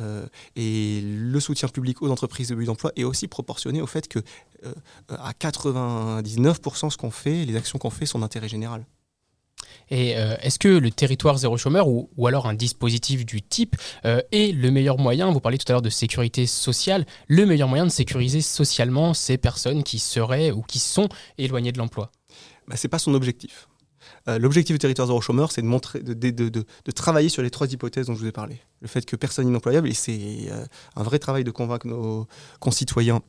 Euh, 0.00 0.26
et 0.56 1.00
le 1.02 1.40
soutien 1.40 1.68
public 1.68 2.02
aux 2.02 2.10
entreprises 2.10 2.48
de 2.48 2.54
but 2.54 2.66
d'emploi 2.66 2.92
est 2.96 3.04
aussi 3.04 3.28
proportionné 3.28 3.80
au 3.80 3.86
fait 3.86 4.08
que 4.08 4.20
euh, 4.64 4.72
à 5.08 5.32
99% 5.32 6.90
ce 6.90 6.96
qu'on 6.96 7.10
fait, 7.10 7.44
les 7.44 7.56
actions 7.56 7.78
qu'on 7.78 7.90
fait 7.90 8.06
sont 8.06 8.18
d'intérêt 8.18 8.48
général. 8.48 8.84
Et 9.90 10.16
euh, 10.16 10.36
est-ce 10.42 10.58
que 10.58 10.68
le 10.68 10.90
territoire 10.90 11.38
zéro 11.38 11.56
chômeur 11.56 11.88
ou, 11.88 12.10
ou 12.16 12.26
alors 12.26 12.46
un 12.46 12.54
dispositif 12.54 13.24
du 13.24 13.42
type 13.42 13.76
euh, 14.04 14.20
est 14.32 14.52
le 14.54 14.70
meilleur 14.70 14.98
moyen, 14.98 15.30
vous 15.30 15.40
parliez 15.40 15.58
tout 15.58 15.64
à 15.68 15.72
l'heure 15.72 15.82
de 15.82 15.90
sécurité 15.90 16.46
sociale, 16.46 17.06
le 17.26 17.46
meilleur 17.46 17.68
moyen 17.68 17.86
de 17.86 17.90
sécuriser 17.90 18.40
socialement 18.40 19.14
ces 19.14 19.38
personnes 19.38 19.82
qui 19.82 19.98
seraient 19.98 20.50
ou 20.50 20.62
qui 20.62 20.78
sont 20.78 21.08
éloignées 21.38 21.72
de 21.72 21.78
l'emploi? 21.78 22.10
Bah, 22.66 22.76
c'est 22.76 22.88
pas 22.88 22.98
son 22.98 23.14
objectif. 23.14 23.68
Euh, 24.28 24.38
L'objectif 24.38 24.74
du 24.74 24.78
territoire 24.78 25.08
zéro 25.08 25.20
chômeur, 25.20 25.52
c'est 25.52 25.62
de, 25.62 25.66
montrer, 25.66 26.00
de, 26.00 26.90
travailler 26.94 27.28
sur 27.28 27.42
les 27.42 27.50
trois 27.50 27.72
hypothèses 27.72 28.06
dont 28.06 28.14
je 28.14 28.20
vous 28.20 28.26
ai 28.26 28.32
parlé. 28.32 28.60
Le 28.80 28.88
fait 28.88 29.04
que 29.04 29.16
personne 29.16 29.46
n'est 29.46 29.50
inemployable, 29.50 29.88
et 29.88 29.94
c'est 29.94 30.48
euh, 30.50 30.64
un 30.96 31.02
vrai 31.02 31.18
travail 31.18 31.44
de 31.44 31.50
convaincre 31.50 31.86
nos 31.86 32.26
concitoyens 32.60 33.22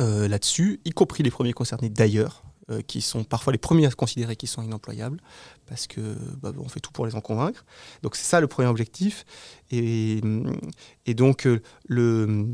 euh, 0.00 0.28
là-dessus, 0.28 0.80
y 0.84 0.90
compris 0.90 1.22
les 1.22 1.30
premiers 1.30 1.52
concernés 1.52 1.90
d'ailleurs, 1.90 2.42
qui 2.86 3.02
sont 3.02 3.22
parfois 3.24 3.52
les 3.52 3.58
premiers 3.58 3.84
à 3.84 3.90
se 3.90 3.96
considérer 3.96 4.34
qu'ils 4.34 4.48
sont 4.48 4.62
inemployables, 4.62 5.20
parce 5.66 5.86
que 5.86 6.00
bah, 6.40 6.52
on 6.56 6.68
fait 6.68 6.80
tout 6.80 6.92
pour 6.92 7.04
les 7.04 7.14
en 7.14 7.20
convaincre. 7.20 7.66
Donc 8.02 8.16
c'est 8.16 8.24
ça 8.24 8.40
le 8.40 8.46
premier 8.46 8.68
objectif. 8.68 9.26
Et, 9.70 10.22
donc 11.08 11.46
le 11.86 12.46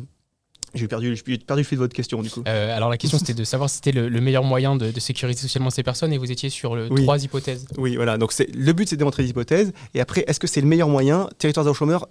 j'ai 0.74 0.88
perdu, 0.88 1.14
perdu 1.46 1.62
le 1.62 1.66
fil 1.66 1.78
de 1.78 1.82
votre 1.82 1.94
question 1.94 2.22
du 2.22 2.30
coup. 2.30 2.42
Euh, 2.46 2.76
alors 2.76 2.90
la 2.90 2.96
question 2.96 3.18
c'était 3.18 3.34
de 3.34 3.44
savoir 3.44 3.70
si 3.70 3.76
c'était 3.76 3.92
le, 3.92 4.08
le, 4.08 4.20
meilleur 4.20 4.44
moyen 4.44 4.76
de, 4.76 4.90
de, 4.90 5.00
sécuriser 5.00 5.40
socialement 5.40 5.70
ces 5.70 5.82
personnes 5.82 6.12
et 6.12 6.18
vous 6.18 6.30
étiez 6.30 6.50
sur 6.50 6.76
le, 6.76 6.88
oui. 6.90 7.02
trois 7.02 7.22
hypothèses. 7.22 7.66
Oui, 7.76 7.96
voilà. 7.96 8.18
Donc 8.18 8.32
le 8.38 8.72
but 8.72 8.88
c'est 8.88 8.96
de 8.96 8.98
démontrer 8.98 9.22
les 9.22 9.30
hypothèses 9.30 9.72
et 9.94 10.00
après 10.00 10.24
est-ce 10.26 10.38
que 10.40 10.46
c'est 10.46 10.60
le 10.60 10.66
meilleur 10.66 10.88
moyen? 10.88 11.28
Territoire 11.38 11.64
zéro 11.64 11.74
chômeur, 11.74 12.08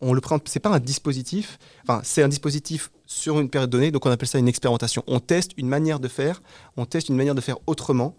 on 0.00 0.12
le 0.12 0.20
prend, 0.20 0.38
c'est 0.44 0.60
pas 0.60 0.70
un 0.70 0.80
dispositif. 0.80 1.58
Enfin, 1.82 2.00
c'est 2.04 2.22
un 2.22 2.28
dispositif 2.28 2.90
sur 3.06 3.40
une 3.40 3.48
période 3.48 3.70
donnée, 3.70 3.90
donc 3.90 4.04
on 4.06 4.10
appelle 4.10 4.28
ça 4.28 4.38
une 4.38 4.48
expérimentation. 4.48 5.02
On 5.06 5.20
teste 5.20 5.52
une 5.56 5.68
manière 5.68 6.00
de 6.00 6.08
faire, 6.08 6.42
on 6.76 6.84
teste 6.84 7.08
une 7.08 7.16
manière 7.16 7.34
de 7.34 7.40
faire 7.40 7.56
autrement. 7.66 8.14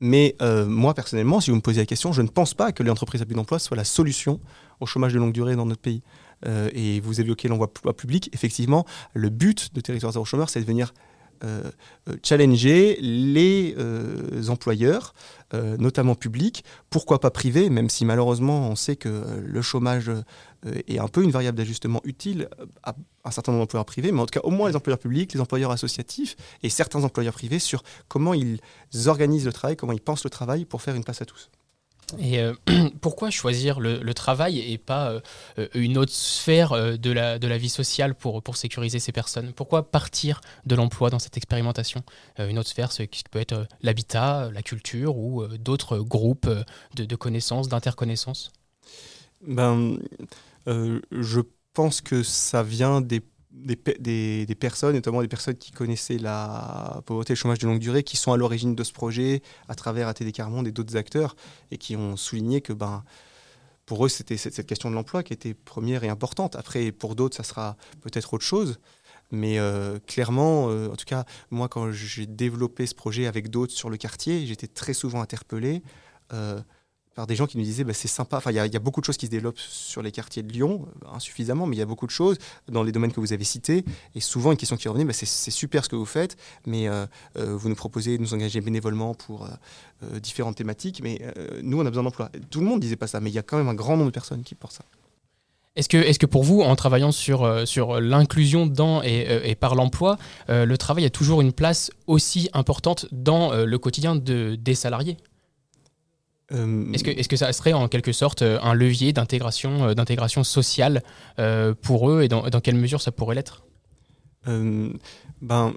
Mais 0.00 0.36
euh, 0.42 0.64
moi 0.64 0.94
personnellement, 0.94 1.40
si 1.40 1.50
vous 1.50 1.56
me 1.56 1.60
posez 1.60 1.80
la 1.80 1.86
question, 1.86 2.12
je 2.12 2.22
ne 2.22 2.28
pense 2.28 2.54
pas 2.54 2.70
que 2.70 2.82
l'entreprise 2.82 3.20
à 3.20 3.24
but 3.24 3.34
d'emploi 3.34 3.58
soit 3.58 3.76
la 3.76 3.84
solution 3.84 4.40
au 4.80 4.86
chômage 4.86 5.12
de 5.12 5.18
longue 5.18 5.32
durée 5.32 5.56
dans 5.56 5.66
notre 5.66 5.80
pays. 5.80 6.02
Euh, 6.46 6.70
et 6.72 7.00
vous 7.00 7.20
évoquez 7.20 7.48
l'envoi 7.48 7.72
public. 7.96 8.30
Effectivement, 8.32 8.84
le 9.14 9.28
but 9.28 9.74
de 9.74 9.80
Territoire 9.80 10.12
Zéro 10.12 10.24
Chômeur, 10.24 10.50
c'est 10.50 10.60
de 10.60 10.64
venir 10.64 10.92
euh, 11.44 11.70
challenger 12.22 12.98
les 13.00 13.74
euh, 13.78 14.48
employeurs, 14.48 15.14
euh, 15.54 15.76
notamment 15.76 16.14
publics, 16.14 16.64
pourquoi 16.90 17.20
pas 17.20 17.30
privés, 17.30 17.70
même 17.70 17.88
si 17.88 18.04
malheureusement 18.04 18.68
on 18.68 18.74
sait 18.74 18.96
que 18.96 19.40
le 19.44 19.62
chômage 19.62 20.08
euh, 20.08 20.22
est 20.88 20.98
un 20.98 21.08
peu 21.08 21.22
une 21.22 21.30
variable 21.30 21.56
d'ajustement 21.56 22.00
utile 22.04 22.48
à 22.82 22.94
un 23.24 23.30
certain 23.30 23.52
nombre 23.52 23.64
d'employeurs 23.64 23.86
privés, 23.86 24.10
mais 24.10 24.20
en 24.20 24.26
tout 24.26 24.40
cas 24.40 24.46
au 24.46 24.50
moins 24.50 24.68
les 24.68 24.76
employeurs 24.76 24.98
publics, 24.98 25.32
les 25.32 25.40
employeurs 25.40 25.70
associatifs 25.70 26.36
et 26.62 26.70
certains 26.70 27.04
employeurs 27.04 27.34
privés 27.34 27.58
sur 27.58 27.82
comment 28.08 28.34
ils 28.34 28.60
organisent 29.06 29.46
le 29.46 29.52
travail, 29.52 29.76
comment 29.76 29.92
ils 29.92 30.00
pensent 30.00 30.24
le 30.24 30.30
travail 30.30 30.64
pour 30.64 30.82
faire 30.82 30.94
une 30.94 31.04
place 31.04 31.22
à 31.22 31.24
tous. 31.24 31.50
Et 32.16 32.40
euh, 32.40 32.54
pourquoi 33.00 33.30
choisir 33.30 33.80
le, 33.80 34.14
travail 34.14 34.58
et 34.58 34.78
pas 34.78 35.20
euh, 35.58 35.68
une 35.74 35.98
autre 35.98 36.12
sphère 36.12 36.72
euh, 36.72 36.96
de, 36.96 37.10
la, 37.10 37.38
de 37.38 37.46
la 37.46 37.58
vie 37.58 37.68
sociale 37.68 38.14
pour, 38.14 38.42
pour 38.42 38.56
sécuriser 38.56 38.98
ces 38.98 39.12
personnes? 39.12 39.52
Pourquoi 39.52 39.90
partir 39.90 40.40
de 40.64 40.74
l'emploi 40.74 41.10
dans 41.10 41.18
cette 41.18 41.36
expérimentation? 41.36 42.02
Une 42.38 42.58
autre 42.58 42.68
sphère, 42.68 42.92
ce 42.92 43.02
qui 43.02 43.22
peut 43.30 43.40
être 43.40 43.66
l'habitat, 43.82 44.50
la 44.52 44.62
culture 44.62 45.16
ou 45.16 45.46
d'autres 45.58 45.98
groupes 45.98 46.48
de, 46.94 47.04
de 47.04 47.16
connaissances, 47.16 47.68
d'interconnaissances? 47.68 48.52
Ben, 49.46 49.98
je 50.66 51.40
pense 51.74 52.00
que 52.00 52.22
ça 52.22 52.62
vient 52.62 53.00
des, 53.00 53.22
des, 53.64 53.76
pe- 53.76 53.96
des- 54.00 54.46
des 54.46 54.54
personnes, 54.54 54.94
notamment 54.94 55.20
des 55.22 55.28
personnes 55.28 55.56
qui 55.56 55.72
connaissaient 55.72 56.18
la 56.18 57.00
pauvreté 57.06 57.32
et 57.32 57.34
le 57.34 57.38
chômage 57.38 57.58
de 57.58 57.66
longue 57.66 57.78
durée, 57.78 58.02
qui 58.02 58.16
sont 58.16 58.32
à 58.32 58.36
l'origine 58.36 58.74
de 58.74 58.84
ce 58.84 58.92
projet 58.92 59.42
à 59.68 59.74
travers 59.74 60.08
ATD 60.08 60.32
Carmonde 60.32 60.66
et 60.68 60.72
d'autres 60.72 60.96
acteurs, 60.96 61.36
et 61.70 61.78
qui 61.78 61.96
ont 61.96 62.16
souligné 62.16 62.60
que 62.60 62.72
ben, 62.72 63.04
pour 63.86 64.04
eux, 64.04 64.08
c'était 64.08 64.36
cette, 64.36 64.54
cette 64.54 64.66
question 64.66 64.90
de 64.90 64.94
l'emploi 64.94 65.22
qui 65.22 65.32
était 65.32 65.54
première 65.54 66.04
et 66.04 66.08
importante. 66.08 66.56
Après, 66.56 66.92
pour 66.92 67.14
d'autres, 67.14 67.36
ça 67.36 67.42
sera 67.42 67.76
peut-être 68.02 68.34
autre 68.34 68.44
chose. 68.44 68.78
Mais 69.30 69.58
euh, 69.58 69.98
clairement, 70.06 70.70
euh, 70.70 70.88
en 70.90 70.96
tout 70.96 71.04
cas, 71.04 71.24
moi, 71.50 71.68
quand 71.68 71.92
j'ai 71.92 72.26
développé 72.26 72.86
ce 72.86 72.94
projet 72.94 73.26
avec 73.26 73.50
d'autres 73.50 73.72
sur 73.74 73.90
le 73.90 73.96
quartier, 73.98 74.46
j'étais 74.46 74.66
très 74.68 74.94
souvent 74.94 75.20
interpellé 75.20 75.82
euh, 76.32 76.60
par 77.18 77.26
des 77.26 77.34
gens 77.34 77.48
qui 77.48 77.58
nous 77.58 77.64
disaient 77.64 77.82
bah, 77.82 77.94
c'est 77.94 78.06
sympa. 78.06 78.36
Enfin, 78.36 78.52
il 78.52 78.54
y, 78.54 78.60
a- 78.60 78.78
beaucoup 78.78 79.00
de 79.00 79.04
choses 79.04 79.16
qui 79.16 79.26
se 79.26 79.30
développent 79.32 79.58
sur 79.58 80.02
les 80.02 80.12
quartiers 80.12 80.44
de 80.44 80.52
Lyon, 80.52 80.86
euh, 80.86 81.08
insuffisamment, 81.16 81.66
mais 81.66 81.74
il 81.74 81.78
y 81.80 81.82
a 81.82 81.84
beaucoup 81.84 82.06
de 82.06 82.12
choses 82.12 82.38
dans 82.70 82.84
les 82.84 82.92
domaines 82.92 83.10
que 83.10 83.18
vous 83.18 83.32
avez 83.32 83.42
cités. 83.42 83.84
Et 84.14 84.20
souvent, 84.20 84.52
une 84.52 84.56
question 84.56 84.76
qui 84.76 84.86
revenait 84.86 85.04
bah, 85.04 85.12
c'est 85.12 85.50
super 85.50 85.84
ce 85.84 85.88
que 85.88 85.96
vous 85.96 86.04
faites, 86.06 86.36
mais 86.64 86.86
euh, 86.86 87.06
euh, 87.36 87.56
vous 87.56 87.68
nous 87.68 87.74
proposez 87.74 88.18
de 88.18 88.22
nous 88.22 88.34
engager 88.34 88.60
bénévolement 88.60 89.14
pour 89.14 89.48
différentes 90.22 90.54
thématiques. 90.54 91.00
Mais 91.02 91.20
nous, 91.60 91.80
on 91.80 91.86
a 91.86 91.90
besoin 91.90 92.04
d'emploi. 92.04 92.30
Tout 92.50 92.60
le 92.60 92.66
monde 92.66 92.78
disait 92.78 92.94
pas 92.94 93.08
ça, 93.08 93.18
mais 93.18 93.30
il 93.30 93.34
y 93.34 93.38
a 93.40 93.42
quand 93.42 93.56
même 93.56 93.68
un 93.68 93.74
grand 93.74 93.96
nombre 93.96 94.10
de 94.10 94.14
personnes 94.14 94.44
qui 94.44 94.54
pensent 94.54 94.74
ça. 94.74 94.84
Est-ce 95.74 95.88
que, 95.88 95.96
est 95.96 96.16
que 96.18 96.26
pour 96.26 96.44
vous, 96.44 96.60
en 96.60 96.76
travaillant 96.76 97.10
sur, 97.10 97.66
sur 97.66 98.00
l'inclusion 98.00 98.66
dans 98.68 99.02
et, 99.02 99.40
et 99.42 99.56
par 99.56 99.74
l'emploi, 99.74 100.18
le 100.46 100.76
travail 100.76 101.04
a 101.04 101.10
toujours 101.10 101.40
une 101.40 101.52
place 101.52 101.90
aussi 102.06 102.48
importante 102.52 103.06
dans 103.10 103.52
le 103.52 103.78
quotidien 103.78 104.14
de, 104.14 104.54
des 104.54 104.76
salariés? 104.76 105.16
Euh, 106.52 106.90
Est-ce 106.92 107.04
que, 107.04 107.10
est 107.10 107.28
que 107.28 107.36
ça 107.36 107.52
serait 107.52 107.74
en 107.74 107.88
quelque 107.88 108.12
sorte 108.12 108.40
euh, 108.40 108.58
un 108.62 108.72
levier 108.72 109.12
d'intégration 109.12 109.88
euh, 109.88 109.94
d'intégration 109.94 110.44
sociale 110.44 111.02
euh, 111.38 111.74
pour 111.82 112.10
eux 112.10 112.22
et 112.22 112.28
dans, 112.28 112.48
dans 112.48 112.60
quelle 112.60 112.76
mesure 112.76 113.02
ça 113.02 113.12
pourrait 113.12 113.34
l'être? 113.34 113.64
Euh, 114.46 114.88
ben, 115.42 115.74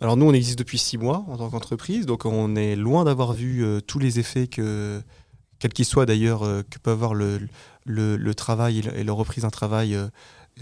alors 0.00 0.16
nous, 0.16 0.26
on 0.26 0.32
existe 0.32 0.58
depuis 0.58 0.78
six 0.78 0.98
mois 0.98 1.24
en 1.28 1.36
tant 1.36 1.50
qu'entreprise, 1.50 2.06
donc 2.06 2.26
on 2.26 2.54
est 2.54 2.76
loin 2.76 3.04
d'avoir 3.04 3.32
vu 3.32 3.64
tous 3.86 3.98
les 3.98 4.20
effets 4.20 4.46
que, 4.46 5.02
quels 5.58 5.72
qu'ils 5.72 5.84
soient 5.84 6.06
d'ailleurs, 6.06 6.42
que 6.70 6.78
peut 6.78 6.92
avoir 6.92 7.14
le, 7.14 7.40
le, 7.84 8.16
le 8.16 8.34
travail 8.34 8.82
et 8.94 9.02
la 9.02 9.12
reprise 9.12 9.42
d'un 9.42 9.50
travail 9.50 9.98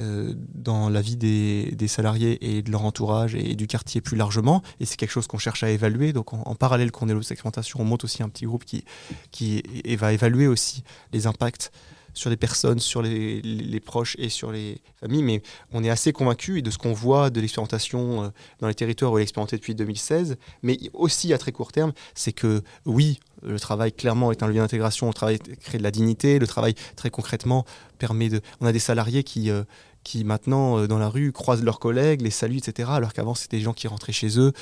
euh, 0.01 0.33
dans 0.55 0.89
la 0.89 1.03
vie 1.03 1.17
des, 1.17 1.89
salariés 1.89 2.57
et 2.57 2.63
de 2.63 2.71
leur 2.71 2.85
entourage 2.85 3.35
et 3.35 3.55
du 3.55 3.67
quartier 3.67 4.01
plus 4.01 4.17
largement. 4.17 4.63
Et 4.81 4.87
c'est 4.87 4.97
quelque 4.97 5.11
chose 5.11 5.27
qu'on 5.27 5.39
cherche 5.39 5.63
à 5.63 5.71
évaluer. 5.71 6.13
Donc 6.13 6.33
en, 6.33 6.55
parallèle 6.55 6.91
qu'on 6.91 7.07
développe 7.07 7.25
cette 7.25 7.33
expérimentation, 7.33 7.81
on 7.81 7.85
monte 7.85 8.05
aussi 8.05 8.23
un 8.23 8.29
petit 8.29 8.47
groupe 8.47 8.65
qui, 8.65 8.85
qui 9.31 9.63
va 9.97 10.13
évaluer 10.13 10.47
aussi 10.47 10.83
les 11.13 11.27
impacts 11.27 11.73
sur 12.15 12.31
les 12.31 12.37
personnes, 12.37 12.79
sur 12.79 13.03
les, 13.03 13.81
proches 13.85 14.17
et 14.19 14.29
sur 14.29 14.53
les 14.53 14.81
familles. 15.01 15.23
Mais 15.23 15.43
on 15.73 15.83
est 15.85 15.91
assez 15.91 16.13
convaincu 16.13 16.63
de 16.63 16.71
ce 16.71 16.79
qu'on 16.79 16.93
voit 16.93 17.31
de 17.31 17.41
l'expérimentation 17.41 18.25
euh, 18.25 18.29
dans 18.61 18.69
les 18.69 18.75
territoires 18.75 19.13
où 19.13 19.19
elle 19.19 19.23
est 19.23 19.25
expérimentée 19.25 19.57
depuis 19.57 19.75
2016, 19.75 20.37
mais 20.63 20.79
aussi 20.93 21.33
à 21.33 21.39
très 21.39 21.53
court 21.53 21.73
terme, 21.73 21.93
c'est 22.15 22.33
que 22.33 22.63
oui, 22.87 23.21
le 23.43 23.59
travail 23.59 23.93
clairement 23.93 24.33
est 24.33 24.43
un 24.43 24.47
levier 24.47 24.61
d'intégration, 24.61 25.09
le 25.09 25.15
travail 25.15 25.39
crée 25.39 25.79
de 25.79 25.83
la 25.83 25.91
dignité, 25.91 26.39
le 26.39 26.47
travail 26.47 26.75
très 26.97 27.11
concrètement 27.11 27.65
permet 27.99 28.29
de... 28.29 28.41
On 28.61 28.67
a 28.67 28.73
des 28.73 28.79
salariés 28.79 29.25
qui... 29.25 29.51
euh, 29.51 29.65
qui 30.05 30.25
maintenant 30.25 30.81
euh, 30.81 30.89
dans 30.89 30.99
la 30.99 31.09
rue 31.09 31.31
croisent 31.31 31.63
leurs 31.63 31.79
collègues, 31.79 32.23
les 32.23 32.31
saluent, 32.31 32.57
etc. 32.57 32.89
Alors 32.93 33.13
qu'avant 33.13 33.37
c'était 33.37 33.59
des 33.59 33.63
gens 33.63 33.73
qui 33.73 33.87
rentraient 33.87 34.13
chez 34.13 34.37
eux 34.37 34.53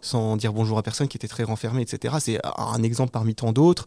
sans 0.00 0.36
dire 0.36 0.52
bonjour 0.52 0.78
à 0.78 0.84
personne, 0.84 1.08
qui 1.08 1.16
étaient 1.16 1.26
très 1.26 1.42
renfermés, 1.42 1.82
etc. 1.82 2.14
C'est 2.20 2.38
un 2.56 2.80
exemple 2.84 3.10
parmi 3.10 3.34
tant 3.34 3.50
d'autres. 3.50 3.86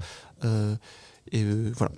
Et 1.32 1.46
voilà. 1.78 1.94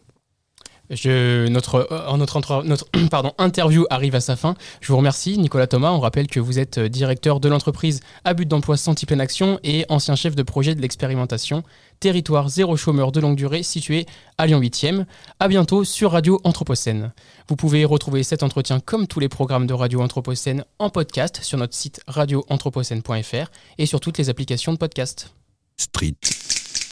Je, 0.91 1.47
notre, 1.47 1.87
euh, 1.89 2.17
notre, 2.17 2.85
interview 3.37 3.85
arrive 3.89 4.13
à 4.15 4.19
sa 4.19 4.35
fin. 4.35 4.55
Je 4.81 4.91
vous 4.91 4.97
remercie, 4.97 5.37
Nicolas 5.37 5.67
Thomas. 5.67 5.91
On 5.91 6.01
rappelle 6.01 6.27
que 6.27 6.41
vous 6.41 6.59
êtes 6.59 6.79
euh, 6.79 6.89
directeur 6.89 7.39
de 7.39 7.47
l'entreprise 7.47 8.01
à 8.25 8.33
but 8.33 8.45
d'emploi 8.47 8.75
Santi 8.75 9.05
Pleine 9.05 9.21
Action 9.21 9.57
et 9.63 9.85
ancien 9.87 10.15
chef 10.15 10.35
de 10.35 10.43
projet 10.43 10.75
de 10.75 10.81
l'expérimentation 10.81 11.63
Territoire 12.01 12.49
zéro 12.49 12.75
chômeur 12.77 13.11
de 13.11 13.19
longue 13.19 13.37
durée 13.37 13.63
situé 13.63 14.05
à 14.37 14.47
Lyon 14.47 14.59
8e. 14.59 15.05
À 15.39 15.47
bientôt 15.47 15.83
sur 15.83 16.11
Radio 16.11 16.41
Anthropocène. 16.43 17.13
Vous 17.47 17.55
pouvez 17.55 17.85
retrouver 17.85 18.23
cet 18.23 18.43
entretien 18.43 18.79
comme 18.79 19.07
tous 19.07 19.19
les 19.19 19.29
programmes 19.29 19.67
de 19.67 19.73
Radio 19.73 20.01
Anthropocène 20.01 20.65
en 20.79 20.89
podcast 20.89 21.39
sur 21.43 21.57
notre 21.57 21.75
site 21.75 22.01
radioanthropocène.fr 22.07 23.51
et 23.77 23.85
sur 23.85 23.99
toutes 23.99 24.17
les 24.17 24.29
applications 24.29 24.73
de 24.73 24.77
podcast. 24.77 25.31
Street 25.77 26.15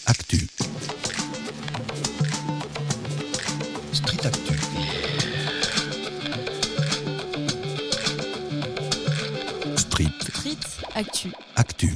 Actu. 0.05 0.47
Street 3.99 4.25
Actu. 4.25 4.53
Street 9.75 10.23
Street 10.23 10.65
Actu. 10.95 11.29
Actu. 11.57 11.89